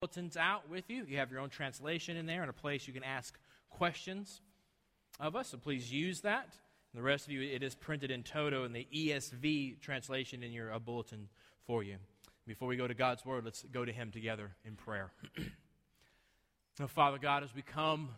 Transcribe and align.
bulletins 0.00 0.36
out 0.36 0.68
with 0.70 0.88
you. 0.88 1.04
You 1.08 1.18
have 1.18 1.32
your 1.32 1.40
own 1.40 1.50
translation 1.50 2.16
in 2.16 2.26
there 2.26 2.42
and 2.42 2.50
a 2.50 2.52
place 2.54 2.86
you 2.86 2.92
can 2.92 3.02
ask 3.02 3.36
questions 3.68 4.40
of 5.18 5.34
us, 5.34 5.48
so 5.48 5.58
please 5.58 5.92
use 5.92 6.20
that. 6.20 6.46
And 6.92 7.00
the 7.00 7.02
rest 7.02 7.26
of 7.26 7.32
you, 7.32 7.42
it 7.42 7.64
is 7.64 7.74
printed 7.74 8.10
in 8.10 8.22
toto 8.22 8.64
in 8.64 8.72
the 8.72 8.86
ESV 8.94 9.80
translation 9.80 10.44
in 10.44 10.52
your 10.52 10.78
bulletin 10.78 11.28
for 11.66 11.82
you. 11.82 11.96
Before 12.46 12.68
we 12.68 12.76
go 12.76 12.86
to 12.86 12.94
God's 12.94 13.26
Word, 13.26 13.44
let's 13.44 13.64
go 13.64 13.84
to 13.84 13.92
Him 13.92 14.12
together 14.12 14.52
in 14.64 14.76
prayer. 14.76 15.10
now, 16.78 16.86
Father 16.86 17.18
God, 17.18 17.42
as 17.42 17.54
we 17.54 17.62
come 17.62 18.10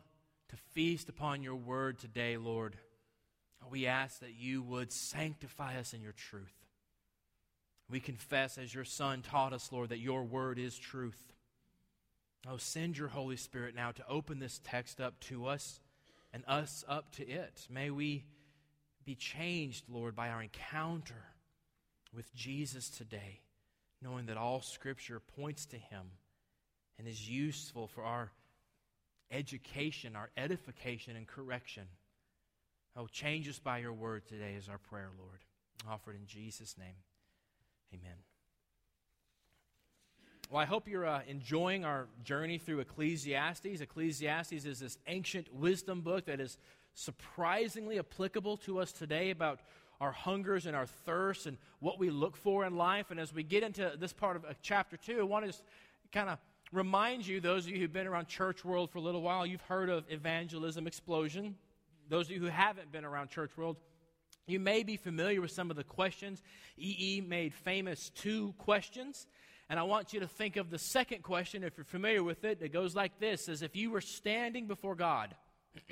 to 0.51 0.57
feast 0.75 1.09
upon 1.09 1.43
your 1.43 1.57
Word 1.57 1.99
today, 1.99 2.37
Lord, 2.37 2.77
we 3.71 3.87
ask 3.87 4.21
that 4.21 4.35
you 4.39 4.63
would 4.63 4.93
sanctify 4.93 5.79
us 5.79 5.95
in 5.95 6.03
your 6.03 6.13
truth. 6.13 6.55
We 7.89 8.01
confess, 8.01 8.59
as 8.59 8.75
your 8.75 8.85
Son 8.85 9.23
taught 9.23 9.53
us, 9.55 9.73
Lord, 9.73 9.89
that 9.89 9.99
your 9.99 10.23
Word 10.23 10.59
is 10.59 10.79
truth. 10.79 11.31
Oh, 12.49 12.57
send 12.57 12.97
your 12.97 13.09
Holy 13.09 13.37
Spirit 13.37 13.75
now 13.75 13.93
to 13.93 14.09
open 14.09 14.39
this 14.39 14.61
text 14.65 15.01
up 15.01 15.21
to 15.21 15.47
us 15.47 15.81
and 16.33 16.43
us 16.49 16.85
up 16.89 17.13
to 17.17 17.29
it. 17.29 17.67
May 17.71 17.91
we 17.91 18.25
be 19.05 19.15
changed, 19.15 19.85
Lord, 19.89 20.17
by 20.17 20.31
our 20.31 20.43
encounter 20.43 21.25
with 22.15 22.35
Jesus 22.35 22.89
today, 22.89 23.41
knowing 24.03 24.27
that 24.27 24.37
all 24.37 24.63
Scripture 24.63 25.21
points 25.21 25.67
to 25.67 25.77
Him 25.77 26.13
and 26.99 27.07
is 27.07 27.29
useful 27.29 27.87
for 27.87 28.05
our 28.05 28.31
education, 29.31 30.17
our 30.17 30.31
edification, 30.37 31.17
and 31.17 31.27
correction. 31.27 31.85
Oh, 32.97 33.07
change 33.07 33.49
us 33.49 33.59
by 33.59 33.79
your 33.79 33.93
word 33.93 34.27
today 34.27 34.55
is 34.59 34.69
our 34.69 34.79
prayer, 34.79 35.11
Lord. 35.19 35.41
Offered 35.89 36.17
in 36.17 36.27
Jesus' 36.27 36.77
name. 36.79 36.97
Amen. 37.95 38.30
Well, 40.51 40.61
I 40.61 40.65
hope 40.65 40.89
you're 40.89 41.07
uh, 41.07 41.21
enjoying 41.29 41.85
our 41.85 42.09
journey 42.25 42.59
through 42.59 42.81
Ecclesiastes. 42.81 43.81
Ecclesiastes 43.81 44.65
is 44.65 44.81
this 44.81 44.99
ancient 45.07 45.47
wisdom 45.55 46.01
book 46.01 46.27
that 46.27 46.41
is 46.41 46.59
surprisingly 46.93 48.01
applicable 48.01 48.57
to 48.57 48.81
us 48.81 48.91
today 48.91 49.31
about 49.31 49.61
our 50.01 50.11
hungers 50.11 50.67
and 50.67 50.75
our 50.75 50.87
thirsts 50.87 51.47
and 51.47 51.57
what 51.79 52.01
we 52.01 52.11
look 52.11 52.37
for 52.37 52.67
in 52.67 52.77
life. 52.77 53.13
And 53.13 53.21
as 53.21 53.33
we 53.33 53.45
get 53.45 53.63
into 53.63 53.93
this 53.97 54.13
part 54.13 54.35
of 54.35 54.45
uh, 54.45 54.55
chapter 54.61 54.97
2, 54.97 55.21
I 55.21 55.23
want 55.23 55.45
to 55.45 55.53
just 55.53 55.63
kind 56.11 56.29
of 56.29 56.41
remind 56.73 57.25
you, 57.25 57.41
those 57.41 57.67
of 57.67 57.71
you 57.71 57.79
who've 57.79 57.93
been 57.93 58.09
around 58.09 58.27
church 58.27 58.65
world 58.65 58.91
for 58.91 58.99
a 58.99 59.03
little 59.03 59.23
while, 59.23 59.47
you've 59.47 59.63
heard 59.63 59.89
of 59.89 60.05
evangelism 60.09 60.89
explosion. 60.89 61.55
Those 62.09 62.27
of 62.27 62.33
you 62.33 62.41
who 62.41 62.47
haven't 62.47 62.91
been 62.91 63.05
around 63.05 63.31
church 63.31 63.57
world, 63.57 63.77
you 64.49 64.59
may 64.59 64.83
be 64.83 64.97
familiar 64.97 65.41
with 65.41 65.53
some 65.53 65.71
of 65.71 65.77
the 65.77 65.85
questions. 65.85 66.43
EE 66.77 67.21
made 67.21 67.55
famous 67.55 68.11
two 68.11 68.53
questions. 68.59 69.29
And 69.71 69.79
I 69.79 69.85
want 69.85 70.13
you 70.13 70.19
to 70.19 70.27
think 70.27 70.57
of 70.57 70.69
the 70.69 70.81
second 70.81 71.23
question, 71.23 71.63
if 71.63 71.79
you're 71.79 71.85
familiar 71.85 72.25
with 72.25 72.45
it. 72.45 72.61
It 72.61 72.73
goes 72.73 72.97
like 72.97 73.21
this 73.21 73.49
as 73.49 73.63
if 73.63 73.77
you 73.77 73.93
were 73.93 74.01
standing 74.01 74.67
before 74.67 74.97
God 74.97 75.33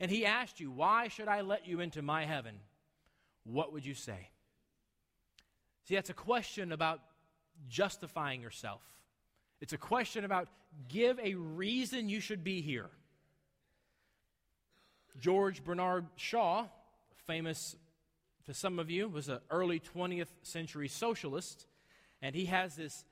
and 0.00 0.10
He 0.10 0.26
asked 0.26 0.58
you, 0.58 0.72
Why 0.72 1.06
should 1.06 1.28
I 1.28 1.42
let 1.42 1.68
you 1.68 1.78
into 1.78 2.02
my 2.02 2.24
heaven? 2.24 2.56
What 3.44 3.72
would 3.72 3.86
you 3.86 3.94
say? 3.94 4.28
See, 5.84 5.94
that's 5.94 6.10
a 6.10 6.14
question 6.14 6.72
about 6.72 7.00
justifying 7.68 8.42
yourself. 8.42 8.82
It's 9.60 9.72
a 9.72 9.78
question 9.78 10.24
about 10.24 10.48
give 10.88 11.20
a 11.20 11.34
reason 11.34 12.08
you 12.08 12.18
should 12.18 12.42
be 12.42 12.60
here. 12.60 12.90
George 15.20 15.62
Bernard 15.62 16.06
Shaw, 16.16 16.66
famous 17.28 17.76
to 18.46 18.54
some 18.54 18.80
of 18.80 18.90
you, 18.90 19.08
was 19.08 19.28
an 19.28 19.38
early 19.48 19.78
20th 19.78 20.30
century 20.42 20.88
socialist, 20.88 21.66
and 22.20 22.34
he 22.34 22.46
has 22.46 22.74
this 22.74 23.04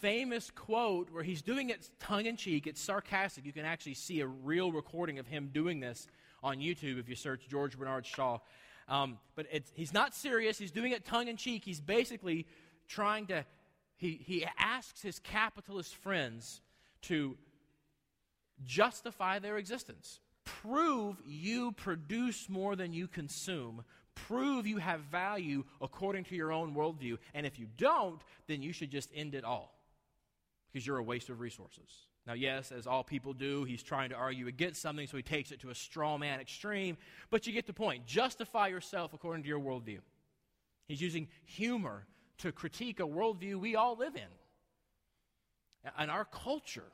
famous 0.00 0.50
quote 0.50 1.10
where 1.10 1.22
he's 1.22 1.42
doing 1.42 1.70
it 1.70 1.88
tongue 2.00 2.26
in 2.26 2.36
cheek. 2.36 2.66
It's 2.66 2.80
sarcastic. 2.80 3.44
You 3.44 3.52
can 3.52 3.64
actually 3.64 3.94
see 3.94 4.20
a 4.20 4.26
real 4.26 4.72
recording 4.72 5.18
of 5.18 5.26
him 5.26 5.50
doing 5.52 5.80
this 5.80 6.06
on 6.42 6.58
YouTube 6.58 6.98
if 6.98 7.08
you 7.08 7.14
search 7.14 7.48
George 7.48 7.78
Bernard 7.78 8.06
Shaw. 8.06 8.38
Um, 8.88 9.18
but 9.36 9.46
he's 9.74 9.92
not 9.92 10.14
serious. 10.14 10.58
He's 10.58 10.70
doing 10.70 10.92
it 10.92 11.04
tongue 11.04 11.28
in 11.28 11.36
cheek. 11.36 11.64
He's 11.64 11.80
basically 11.80 12.46
trying 12.88 13.26
to, 13.26 13.44
he, 13.96 14.20
he 14.24 14.46
asks 14.58 15.02
his 15.02 15.18
capitalist 15.18 15.94
friends 15.96 16.60
to 17.02 17.36
justify 18.64 19.38
their 19.38 19.56
existence. 19.56 20.20
Prove 20.44 21.16
you 21.26 21.72
produce 21.72 22.48
more 22.48 22.74
than 22.74 22.92
you 22.92 23.06
consume 23.06 23.84
prove 24.14 24.66
you 24.66 24.78
have 24.78 25.00
value 25.00 25.64
according 25.80 26.24
to 26.24 26.36
your 26.36 26.52
own 26.52 26.74
worldview. 26.74 27.18
And 27.34 27.46
if 27.46 27.58
you 27.58 27.66
don't, 27.76 28.20
then 28.46 28.62
you 28.62 28.72
should 28.72 28.90
just 28.90 29.10
end 29.14 29.34
it 29.34 29.44
all 29.44 29.78
because 30.72 30.86
you're 30.86 30.98
a 30.98 31.02
waste 31.02 31.28
of 31.28 31.40
resources. 31.40 32.06
Now, 32.26 32.34
yes, 32.34 32.70
as 32.70 32.86
all 32.86 33.02
people 33.02 33.32
do, 33.32 33.64
he's 33.64 33.82
trying 33.82 34.10
to 34.10 34.14
argue 34.14 34.46
against 34.46 34.80
something, 34.80 35.06
so 35.08 35.16
he 35.16 35.24
takes 35.24 35.50
it 35.50 35.60
to 35.60 35.70
a 35.70 35.74
straw 35.74 36.16
man 36.16 36.40
extreme. 36.40 36.96
But 37.30 37.46
you 37.46 37.52
get 37.52 37.66
the 37.66 37.72
point. 37.72 38.06
Justify 38.06 38.68
yourself 38.68 39.12
according 39.12 39.42
to 39.42 39.48
your 39.48 39.58
worldview. 39.58 39.98
He's 40.86 41.00
using 41.00 41.28
humor 41.44 42.06
to 42.38 42.52
critique 42.52 43.00
a 43.00 43.04
worldview 43.04 43.56
we 43.56 43.74
all 43.74 43.96
live 43.96 44.14
in. 44.14 44.22
And 45.98 46.10
our 46.10 46.24
culture 46.24 46.92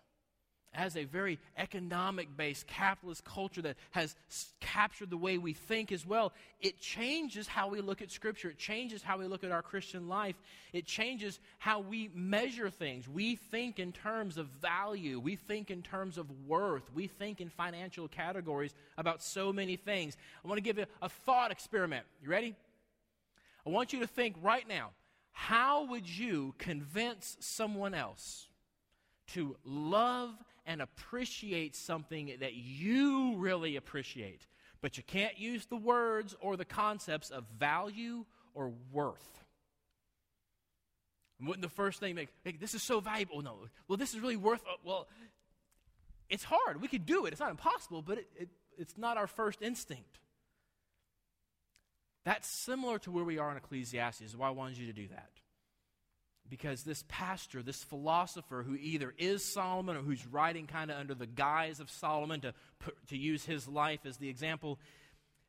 as 0.75 0.97
a 0.97 1.05
very 1.05 1.39
economic 1.57 2.37
based 2.37 2.67
capitalist 2.67 3.25
culture 3.25 3.63
that 3.63 3.77
has 3.91 4.15
captured 4.61 5.11
the 5.11 5.17
way 5.17 5.39
we 5.39 5.53
think 5.53 5.93
as 5.93 6.07
well, 6.07 6.33
it 6.61 6.79
changes 6.81 7.49
how 7.49 7.69
we 7.69 7.81
look 7.81 8.03
at 8.03 8.11
Scripture. 8.11 8.51
It 8.51 8.59
changes 8.59 9.03
how 9.03 9.19
we 9.19 9.27
look 9.27 9.45
at 9.45 9.51
our 9.51 9.63
Christian 9.63 10.09
life. 10.09 10.37
It 10.73 10.87
changes 10.87 11.41
how 11.59 11.81
we 11.81 12.11
measure 12.15 12.71
things. 12.71 13.09
We 13.09 13.37
think 13.37 13.79
in 13.79 13.93
terms 13.93 14.39
of 14.39 14.47
value, 14.47 15.19
we 15.21 15.37
think 15.37 15.71
in 15.71 15.83
terms 15.83 16.19
of 16.19 16.27
worth, 16.47 16.93
we 16.95 17.07
think 17.07 17.41
in 17.41 17.49
financial 17.49 18.09
categories 18.09 18.75
about 18.97 19.23
so 19.23 19.53
many 19.53 19.77
things. 19.77 20.17
I 20.45 20.49
want 20.49 20.59
to 20.59 20.63
give 20.63 20.79
you 20.79 20.87
a 21.01 21.09
thought 21.09 21.51
experiment. 21.51 22.05
You 22.23 22.29
ready? 22.29 22.55
I 23.67 23.71
want 23.71 23.93
you 23.93 24.01
to 24.01 24.07
think 24.07 24.37
right 24.43 24.67
now 24.69 24.91
how 25.33 25.85
would 25.85 26.09
you 26.09 26.53
convince 26.59 27.37
someone 27.39 27.95
else 27.95 28.49
to 29.29 29.57
love 29.65 30.31
and 30.69 30.83
appreciate 30.83 31.75
something 31.75 32.31
that 32.41 32.53
you 32.53 33.37
really 33.39 33.77
appreciate, 33.77 34.47
but 34.83 34.99
you 34.99 35.03
can't 35.03 35.39
use 35.39 35.65
the 35.65 35.77
words 35.77 36.37
or 36.41 36.59
the 36.59 36.65
concepts 36.67 37.31
of 37.31 37.45
value 37.59 38.27
or 38.55 38.73
worth. 38.93 39.45
Wouldn't 41.41 41.63
the 41.63 41.71
first 41.71 42.01
thing 42.01 42.15
make, 42.15 42.61
this 42.61 42.75
is 42.75 42.83
so 42.83 43.01
valuable? 43.01 43.41
No. 43.41 43.57
Well, 43.89 43.97
this 43.97 44.13
is 44.13 44.21
really 44.21 44.37
worth, 44.37 44.61
uh, 44.61 44.77
well, 44.85 45.09
it's 46.29 46.45
hard. 46.45 46.83
We 46.83 46.89
could 46.89 47.07
do 47.07 47.25
it. 47.25 47.33
It's 47.33 47.41
not 47.41 47.51
impossible, 47.51 48.03
but 48.03 48.19
it, 48.19 48.29
it, 48.39 48.49
it's 48.77 48.99
not 48.99 49.17
our 49.17 49.27
first 49.27 49.63
instinct. 49.63 50.21
That's 52.27 52.47
similar 52.47 52.99
to 53.01 53.11
where 53.11 53.25
we 53.25 53.39
are 53.39 53.51
in 53.51 53.57
Ecclesiastes, 53.57 54.37
why 54.37 54.49
I 54.49 54.51
wanted 54.51 54.77
you 54.77 54.87
to 54.89 54.93
do 54.93 55.09
that 55.09 55.31
because 56.51 56.83
this 56.83 57.05
pastor, 57.09 57.63
this 57.63 57.85
philosopher 57.85 58.65
who 58.67 58.75
either 58.75 59.15
is 59.19 59.45
Solomon 59.45 59.97
or 59.97 60.01
who's 60.01 60.27
writing 60.27 60.67
kind 60.67 60.91
of 60.91 60.99
under 60.99 61.15
the 61.15 61.27
guise 61.27 61.81
of 61.81 61.91
Solomon 61.91 62.41
to, 62.41 62.55
to 63.09 63.17
use 63.17 63.45
his 63.45 63.69
life 63.69 64.01
as 64.05 64.17
the 64.17 64.29
example, 64.29 64.79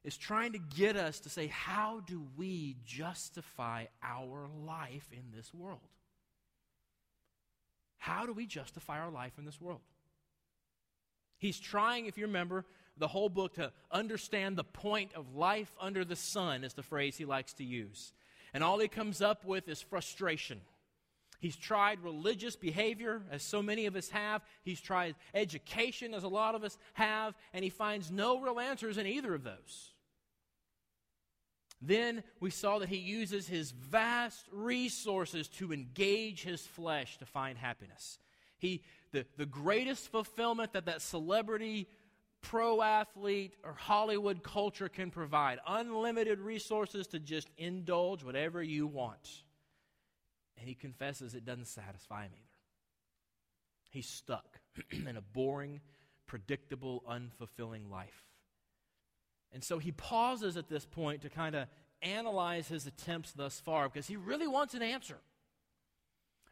is 0.04 0.18
trying 0.18 0.54
to 0.54 0.60
get 0.60 0.96
us 0.96 1.20
to 1.22 1.30
say, 1.30 1.48
how 1.48 2.02
do 2.06 2.26
we 2.38 2.78
justify 2.86 3.86
our 4.02 4.48
life 4.66 5.08
in 5.12 5.36
this 5.36 5.54
world? 5.54 5.80
How 7.98 8.26
do 8.26 8.34
we 8.34 8.46
justify 8.46 9.00
our 9.00 9.12
life 9.12 9.34
in 9.38 9.46
this 9.46 9.60
world? 9.60 9.82
He's 11.38 11.60
trying, 11.60 12.06
if 12.06 12.18
you 12.18 12.26
remember, 12.26 12.66
the 12.98 13.08
whole 13.08 13.30
book 13.30 13.56
to 13.56 13.72
understand 13.92 14.58
the 14.58 14.64
point 14.64 15.12
of 15.16 15.36
life 15.36 15.72
under 15.80 16.04
the 16.04 16.16
sun, 16.16 16.64
is 16.64 16.74
the 16.74 16.84
phrase 16.84 17.18
he 17.18 17.26
likes 17.26 17.54
to 17.54 17.64
use. 17.64 18.14
And 18.54 18.64
all 18.64 18.80
he 18.80 18.88
comes 18.88 19.22
up 19.22 19.46
with 19.46 19.68
is 19.70 19.82
frustration. 19.82 20.62
He's 21.40 21.56
tried 21.56 22.02
religious 22.02 22.58
behavior, 22.58 23.22
as 23.32 23.44
so 23.44 23.62
many 23.62 23.86
of 23.86 23.96
us 23.96 24.10
have. 24.10 24.42
He's 24.64 24.82
tried 24.82 25.16
education, 25.34 26.14
as 26.14 26.24
a 26.24 26.28
lot 26.28 26.54
of 26.54 26.64
us 26.64 26.78
have, 26.94 27.34
and 27.54 27.64
he 27.64 27.70
finds 27.70 28.12
no 28.12 28.40
real 28.40 28.60
answers 28.60 28.98
in 28.98 29.06
either 29.06 29.34
of 29.34 29.44
those. 29.44 29.94
Then 31.82 32.24
we 32.42 32.50
saw 32.50 32.80
that 32.80 32.90
he 32.90 32.98
uses 32.98 33.48
his 33.48 33.72
vast 33.72 34.46
resources 34.52 35.48
to 35.48 35.72
engage 35.72 36.44
his 36.44 36.62
flesh 36.62 37.18
to 37.20 37.26
find 37.26 37.58
happiness. 37.58 38.20
He, 38.58 38.84
the, 39.14 39.26
the 39.38 39.46
greatest 39.46 40.12
fulfillment 40.12 40.74
that 40.74 40.88
that 40.88 41.02
celebrity, 41.02 41.88
pro 42.42 42.82
athlete, 42.82 43.54
or 43.64 43.74
Hollywood 43.74 44.44
culture 44.44 44.90
can 44.90 45.10
provide 45.10 45.60
unlimited 45.66 46.40
resources 46.40 47.08
to 47.08 47.20
just 47.20 47.50
indulge 47.58 48.26
whatever 48.26 48.62
you 48.62 48.86
want. 48.86 49.44
And 50.60 50.68
he 50.68 50.76
confesses 50.76 51.34
it 51.34 51.46
doesn't 51.46 51.68
satisfy 51.68 52.24
him 52.24 52.32
either. 52.34 52.46
He's 53.92 54.08
stuck 54.08 54.60
in 54.92 55.18
a 55.18 55.22
boring, 55.22 55.80
predictable, 56.28 57.04
unfulfilling 57.10 57.90
life. 57.90 58.26
And 59.52 59.64
so 59.64 59.80
he 59.80 59.92
pauses 59.92 60.58
at 60.58 60.70
this 60.70 60.86
point 60.86 61.22
to 61.24 61.30
kind 61.30 61.56
of 61.56 61.68
analyze 62.02 62.68
his 62.68 62.86
attempts 62.86 63.32
thus 63.32 63.60
far 63.60 63.90
because 63.90 64.08
he 64.08 64.16
really 64.16 64.48
wants 64.48 64.74
an 64.74 64.82
answer. 64.82 65.18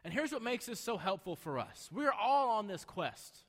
And 0.04 0.12
here's 0.12 0.32
what 0.32 0.42
makes 0.42 0.66
this 0.66 0.80
so 0.80 0.96
helpful 0.96 1.36
for 1.36 1.58
us 1.58 1.88
we're 1.92 2.12
all 2.12 2.58
on 2.58 2.66
this 2.66 2.84
quest. 2.84 3.44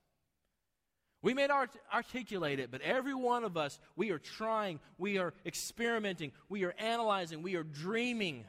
We 1.22 1.34
may 1.34 1.48
not 1.48 1.76
articulate 1.94 2.60
it, 2.62 2.72
but 2.72 2.82
every 2.82 3.14
one 3.14 3.44
of 3.44 3.58
us, 3.58 3.78
we 3.98 4.12
are 4.12 4.20
trying, 4.20 4.80
we 4.98 5.18
are 5.18 5.34
experimenting, 5.46 6.32
we 6.48 6.64
are 6.64 6.74
analyzing, 6.80 7.42
we 7.42 7.56
are 7.56 7.64
dreaming, 7.64 8.46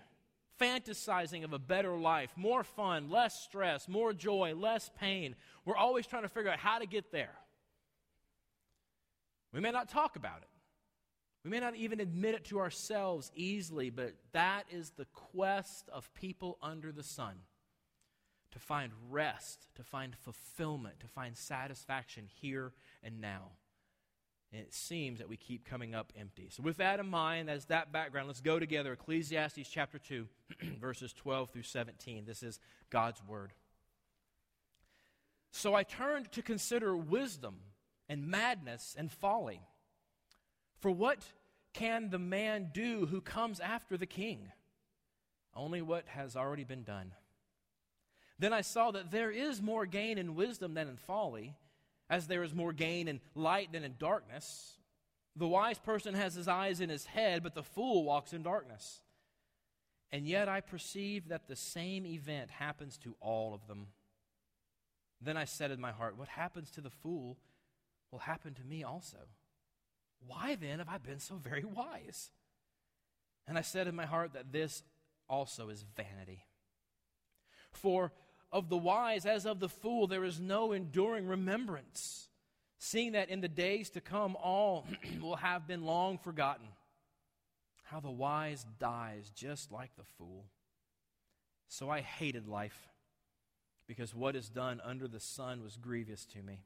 fantasizing 0.61 1.45
of 1.45 1.53
a 1.53 1.59
better 1.59 1.97
life, 1.97 2.33
more 2.37 2.63
fun, 2.63 3.11
less 3.11 3.43
stress, 3.43 3.89
more 3.89 4.13
joy, 4.13 4.55
less 4.55 4.91
pain. 4.99 5.35
We're 5.65 5.77
always 5.77 6.07
trying 6.07 6.23
to 6.23 6.29
figure 6.29 6.51
out 6.51 6.59
how 6.59 6.79
to 6.79 6.87
get 6.87 7.11
there. 7.11 7.35
We 9.53 9.61
may 9.61 9.71
not 9.71 9.89
talk 9.89 10.17
about 10.17 10.43
it. 10.43 10.49
We 11.45 11.51
may 11.51 11.61
not 11.61 11.75
even 11.75 12.01
admit 12.01 12.35
it 12.35 12.45
to 12.47 12.59
ourselves 12.59 13.33
easily, 13.35 13.91
but 13.91 14.15
that 14.33 14.65
is 14.71 14.91
the 14.91 15.07
quest 15.07 15.89
of 15.91 16.13
people 16.15 16.59
under 16.63 16.93
the 16.93 17.03
sun 17.03 17.37
to 18.51 18.59
find 18.59 18.93
rest, 19.09 19.69
to 19.77 19.83
find 19.83 20.15
fulfillment, 20.17 21.01
to 21.01 21.07
find 21.07 21.37
satisfaction 21.37 22.29
here 22.41 22.73
and 23.03 23.21
now. 23.21 23.53
And 24.53 24.63
it 24.63 24.75
seems 24.75 25.21
that 25.21 25.29
we 25.29 25.37
keep 25.37 25.65
coming 25.65 25.95
up 25.95 26.13
empty. 26.19 26.49
So, 26.51 26.63
with 26.63 26.79
that 26.79 26.99
in 26.99 27.07
mind, 27.07 27.49
as 27.49 27.67
that 27.67 27.93
background, 27.93 28.27
let's 28.27 28.41
go 28.41 28.59
together. 28.59 28.93
Ecclesiastes 28.93 29.69
chapter 29.71 29.99
2, 29.99 30.27
verses 30.81 31.13
12 31.13 31.51
through 31.51 31.63
17. 31.63 32.25
This 32.25 32.43
is 32.43 32.59
God's 32.91 33.23
word. 33.25 33.53
So 35.51 35.75
I 35.75 35.83
turned 35.83 36.31
to 36.33 36.43
consider 36.43 36.97
wisdom 36.97 37.57
and 38.09 38.29
madness 38.29 38.95
and 38.97 39.11
folly. 39.11 39.61
For 40.79 40.91
what 40.91 41.25
can 41.73 42.11
the 42.11 42.19
man 42.19 42.71
do 42.73 43.07
who 43.07 43.21
comes 43.21 43.61
after 43.61 43.97
the 43.97 44.07
king? 44.07 44.53
Only 45.55 45.83
what 45.83 46.07
has 46.09 46.37
already 46.37 46.65
been 46.65 46.85
done. 46.85 47.13
Then 48.39 48.53
I 48.53 48.63
saw 48.63 48.91
that 48.93 49.11
there 49.11 49.31
is 49.31 49.61
more 49.61 49.85
gain 49.87 50.17
in 50.17 50.35
wisdom 50.35 50.75
than 50.75 50.89
in 50.89 50.97
folly, 50.97 51.57
as 52.11 52.27
there 52.27 52.43
is 52.43 52.55
more 52.55 52.73
gain 52.73 53.07
in 53.07 53.21
light 53.37 53.73
than 53.73 53.85
in 53.85 53.95
darkness. 53.99 54.77
The 55.37 55.47
wise 55.47 55.79
person 55.79 56.15
has 56.15 56.35
his 56.35 56.49
eyes 56.49 56.81
in 56.81 56.91
his 56.91 57.07
head, 57.07 57.45
but 57.45 57.55
the 57.55 57.63
fool 57.63 58.05
walks 58.05 58.33
in 58.33 58.43
darkness. 58.43 59.01
And 60.11 60.27
yet 60.27 60.49
I 60.49 60.61
perceive 60.61 61.29
that 61.29 61.47
the 61.47 61.55
same 61.55 62.05
event 62.05 62.51
happens 62.51 62.99
to 62.99 63.15
all 63.21 63.55
of 63.55 63.69
them. 63.69 63.87
Then 65.23 65.37
I 65.37 65.45
said 65.45 65.71
in 65.71 65.81
my 65.81 65.93
heart, 65.93 66.19
What 66.19 66.29
happens 66.29 66.71
to 66.73 66.81
the 66.81 66.91
fool 66.91 67.39
will 68.11 68.19
happen 68.19 68.55
to 68.55 68.65
me 68.65 68.83
also. 68.83 69.19
Why 70.27 70.57
then 70.57 70.81
have 70.81 70.89
I 70.89 70.99
been 70.99 71.21
so 71.21 71.37
very 71.37 71.65
wise? 71.65 72.33
And 73.47 73.57
I 73.57 73.63
said 73.63 73.87
in 73.87 73.95
my 73.95 74.07
heart 74.07 74.33
that 74.33 74.53
this 74.53 74.83
also 75.29 75.69
is 75.69 75.85
vanity. 75.97 76.45
For 77.71 78.13
of 78.53 78.69
the 78.69 78.77
wise 78.77 79.27
as 79.27 79.47
of 79.47 79.61
the 79.61 79.69
fool, 79.69 80.07
there 80.07 80.25
is 80.25 80.41
no 80.41 80.73
enduring 80.73 81.27
remembrance, 81.27 82.29
seeing 82.79 83.13
that 83.13 83.31
in 83.31 83.41
the 83.41 83.49
days 83.49 83.91
to 83.91 84.01
come 84.01 84.37
all 84.37 84.87
will 85.21 85.37
have 85.37 85.67
been 85.67 85.85
long 85.85 86.19
forgotten. 86.19 86.67
How 87.85 88.01
the 88.01 88.11
wise 88.11 88.65
dies 88.79 89.31
just 89.35 89.73
like 89.73 89.95
the 89.97 90.05
fool. 90.19 90.45
So 91.69 91.89
I 91.89 92.01
hated 92.01 92.49
life, 92.49 92.89
because 93.87 94.15
what 94.15 94.35
is 94.35 94.49
done 94.49 94.81
under 94.85 95.07
the 95.07 95.21
sun 95.21 95.63
was 95.63 95.77
grievous 95.77 96.25
to 96.27 96.43
me. 96.43 96.65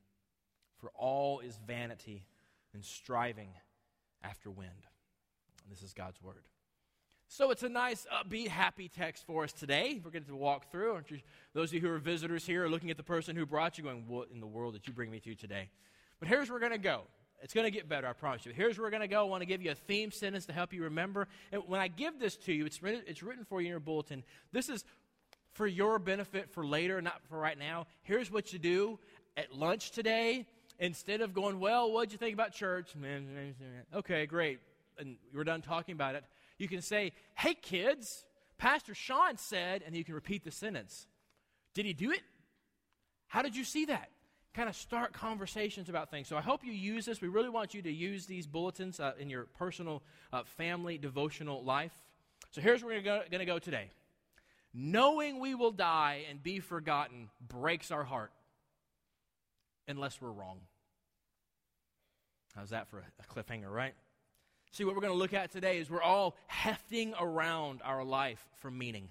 For 0.78 0.90
all 0.94 1.40
is 1.40 1.58
vanity 1.66 2.26
and 2.72 2.84
striving 2.84 3.50
after 4.22 4.50
wind. 4.50 4.70
And 5.62 5.72
this 5.72 5.82
is 5.82 5.92
God's 5.92 6.22
word. 6.22 6.44
So 7.36 7.50
it's 7.50 7.64
a 7.64 7.69
nice, 7.69 8.06
upbeat, 8.14 8.46
happy 8.46 8.88
text 8.88 9.26
for 9.26 9.42
us 9.42 9.52
today. 9.52 10.00
We're 10.04 10.12
going 10.12 10.22
to 10.22 10.36
walk 10.36 10.70
through. 10.70 11.00
You, 11.08 11.19
those 11.52 11.70
of 11.70 11.75
you 11.75 11.81
who 11.81 11.90
are 11.90 11.98
visitors 11.98 12.46
here 12.46 12.62
are 12.62 12.69
looking 12.69 12.92
at 12.92 12.96
the 12.96 13.02
person 13.02 13.34
who 13.34 13.44
brought 13.44 13.76
you, 13.76 13.82
going, 13.82 14.04
"What 14.06 14.28
in 14.32 14.38
the 14.38 14.46
world 14.46 14.75
did 14.75 14.86
you 14.86 14.92
bring 14.92 15.10
me 15.10 15.19
to 15.19 15.34
today?" 15.34 15.69
But 16.20 16.28
here's 16.28 16.48
where 16.48 16.54
we're 16.54 16.69
going 16.69 16.81
to 16.81 16.88
go. 16.88 17.02
It's 17.42 17.52
going 17.52 17.64
to 17.64 17.72
get 17.72 17.88
better, 17.88 18.06
I 18.06 18.12
promise 18.12 18.46
you. 18.46 18.52
Here's 18.52 18.78
where 18.78 18.86
we're 18.86 18.92
going 18.92 19.00
to 19.00 19.08
go. 19.08 19.22
I 19.22 19.28
want 19.28 19.40
to 19.40 19.46
give 19.46 19.60
you 19.60 19.72
a 19.72 19.75
theme 19.75 20.12
sentence 20.12 20.46
to 20.46 20.52
help 20.52 20.72
you 20.72 20.84
remember. 20.84 21.26
And 21.50 21.60
when 21.66 21.81
I 21.81 21.88
give 21.88 22.20
this 22.20 22.36
to 22.36 22.52
you, 22.52 22.66
it's 22.66 22.81
written, 22.84 23.02
it's 23.08 23.20
written 23.20 23.44
for 23.44 23.60
you 23.60 23.66
in 23.66 23.70
your 23.70 23.80
bulletin. 23.80 24.22
This 24.52 24.69
is 24.69 24.84
for 25.54 25.66
your 25.66 25.98
benefit 25.98 26.52
for 26.52 26.64
later, 26.64 27.02
not 27.02 27.20
for 27.28 27.37
right 27.37 27.58
now. 27.58 27.88
Here's 28.04 28.30
what 28.30 28.52
you 28.52 28.60
do 28.60 29.00
at 29.37 29.52
lunch 29.52 29.90
today. 29.90 30.46
Instead 30.78 31.20
of 31.20 31.34
going, 31.34 31.58
well, 31.58 31.90
what'd 31.90 32.12
you 32.12 32.19
think 32.19 32.34
about 32.34 32.52
church? 32.52 32.94
Okay, 33.92 34.25
great. 34.26 34.60
And 35.00 35.16
we're 35.34 35.42
done 35.42 35.62
talking 35.62 35.94
about 35.94 36.14
it 36.14 36.22
you 36.58 36.68
can 36.68 36.82
say, 36.82 37.12
Hey, 37.34 37.54
kids, 37.54 38.24
Pastor 38.58 38.94
Sean 38.94 39.36
said, 39.36 39.82
and 39.84 39.96
you 39.96 40.04
can 40.04 40.14
repeat 40.14 40.44
the 40.44 40.50
sentence. 40.50 41.06
Did 41.74 41.86
he 41.86 41.92
do 41.92 42.12
it? 42.12 42.22
How 43.26 43.42
did 43.42 43.56
you 43.56 43.64
see 43.64 43.86
that? 43.86 44.10
Kind 44.54 44.68
of 44.68 44.76
start 44.76 45.12
conversations 45.12 45.88
about 45.88 46.10
things. 46.10 46.28
So 46.28 46.36
I 46.36 46.40
hope 46.40 46.64
you 46.64 46.72
use 46.72 47.06
this. 47.06 47.20
We 47.20 47.28
really 47.28 47.48
want 47.48 47.74
you 47.74 47.82
to 47.82 47.92
use 47.92 48.26
these 48.26 48.46
bulletins 48.46 49.00
uh, 49.00 49.12
in 49.18 49.28
your 49.28 49.46
personal 49.58 50.02
uh, 50.32 50.44
family 50.44 50.98
devotional 50.98 51.64
life. 51.64 51.92
So 52.52 52.60
here's 52.60 52.84
where 52.84 52.96
we're 52.96 53.02
going 53.02 53.40
to 53.40 53.44
go 53.44 53.58
today. 53.58 53.90
Knowing 54.72 55.40
we 55.40 55.56
will 55.56 55.72
die 55.72 56.24
and 56.30 56.40
be 56.40 56.60
forgotten 56.60 57.30
breaks 57.40 57.90
our 57.90 58.04
heart 58.04 58.30
unless 59.88 60.20
we're 60.20 60.30
wrong. 60.30 60.60
How's 62.54 62.70
that 62.70 62.88
for 62.88 62.98
a 63.00 63.34
cliffhanger, 63.34 63.70
right? 63.70 63.94
See, 64.75 64.82
what 64.82 64.97
we're 64.97 65.03
going 65.03 65.12
to 65.12 65.19
look 65.19 65.35
at 65.35 65.53
today 65.53 65.79
is 65.79 65.88
we're 65.88 66.03
all 66.03 66.35
hefting 66.49 67.15
around 67.21 67.81
our 67.85 68.03
life 68.03 68.44
for 68.56 68.73
meaning, 68.73 69.09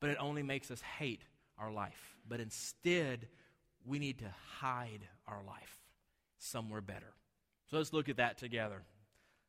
but 0.00 0.08
it 0.08 0.16
only 0.18 0.42
makes 0.42 0.70
us 0.70 0.80
hate 0.80 1.20
our 1.58 1.70
life. 1.70 2.16
But 2.26 2.40
instead, 2.40 3.28
we 3.84 3.98
need 3.98 4.20
to 4.20 4.34
hide 4.58 5.06
our 5.28 5.42
life 5.46 5.82
somewhere 6.38 6.80
better. 6.80 7.12
So 7.70 7.76
let's 7.76 7.92
look 7.92 8.08
at 8.08 8.16
that 8.16 8.38
together. 8.38 8.76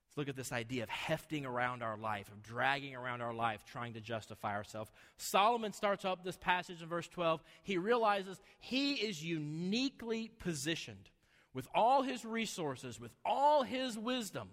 Let's 0.10 0.18
look 0.18 0.28
at 0.28 0.36
this 0.36 0.52
idea 0.52 0.84
of 0.84 0.90
hefting 0.90 1.46
around 1.46 1.82
our 1.82 1.96
life, 1.96 2.28
of 2.28 2.44
dragging 2.44 2.94
around 2.94 3.22
our 3.22 3.34
life, 3.34 3.64
trying 3.72 3.94
to 3.94 4.02
justify 4.02 4.54
ourselves. 4.54 4.92
Solomon 5.16 5.72
starts 5.72 6.04
up 6.04 6.26
this 6.26 6.36
passage 6.36 6.82
in 6.82 6.90
verse 6.90 7.08
12. 7.08 7.42
He 7.64 7.78
realizes 7.78 8.42
he 8.60 8.96
is 8.96 9.24
uniquely 9.24 10.30
positioned 10.40 11.10
with 11.54 11.70
all 11.74 12.02
his 12.02 12.26
resources, 12.26 13.00
with 13.00 13.14
all 13.24 13.64
his 13.64 13.98
wisdom 13.98 14.50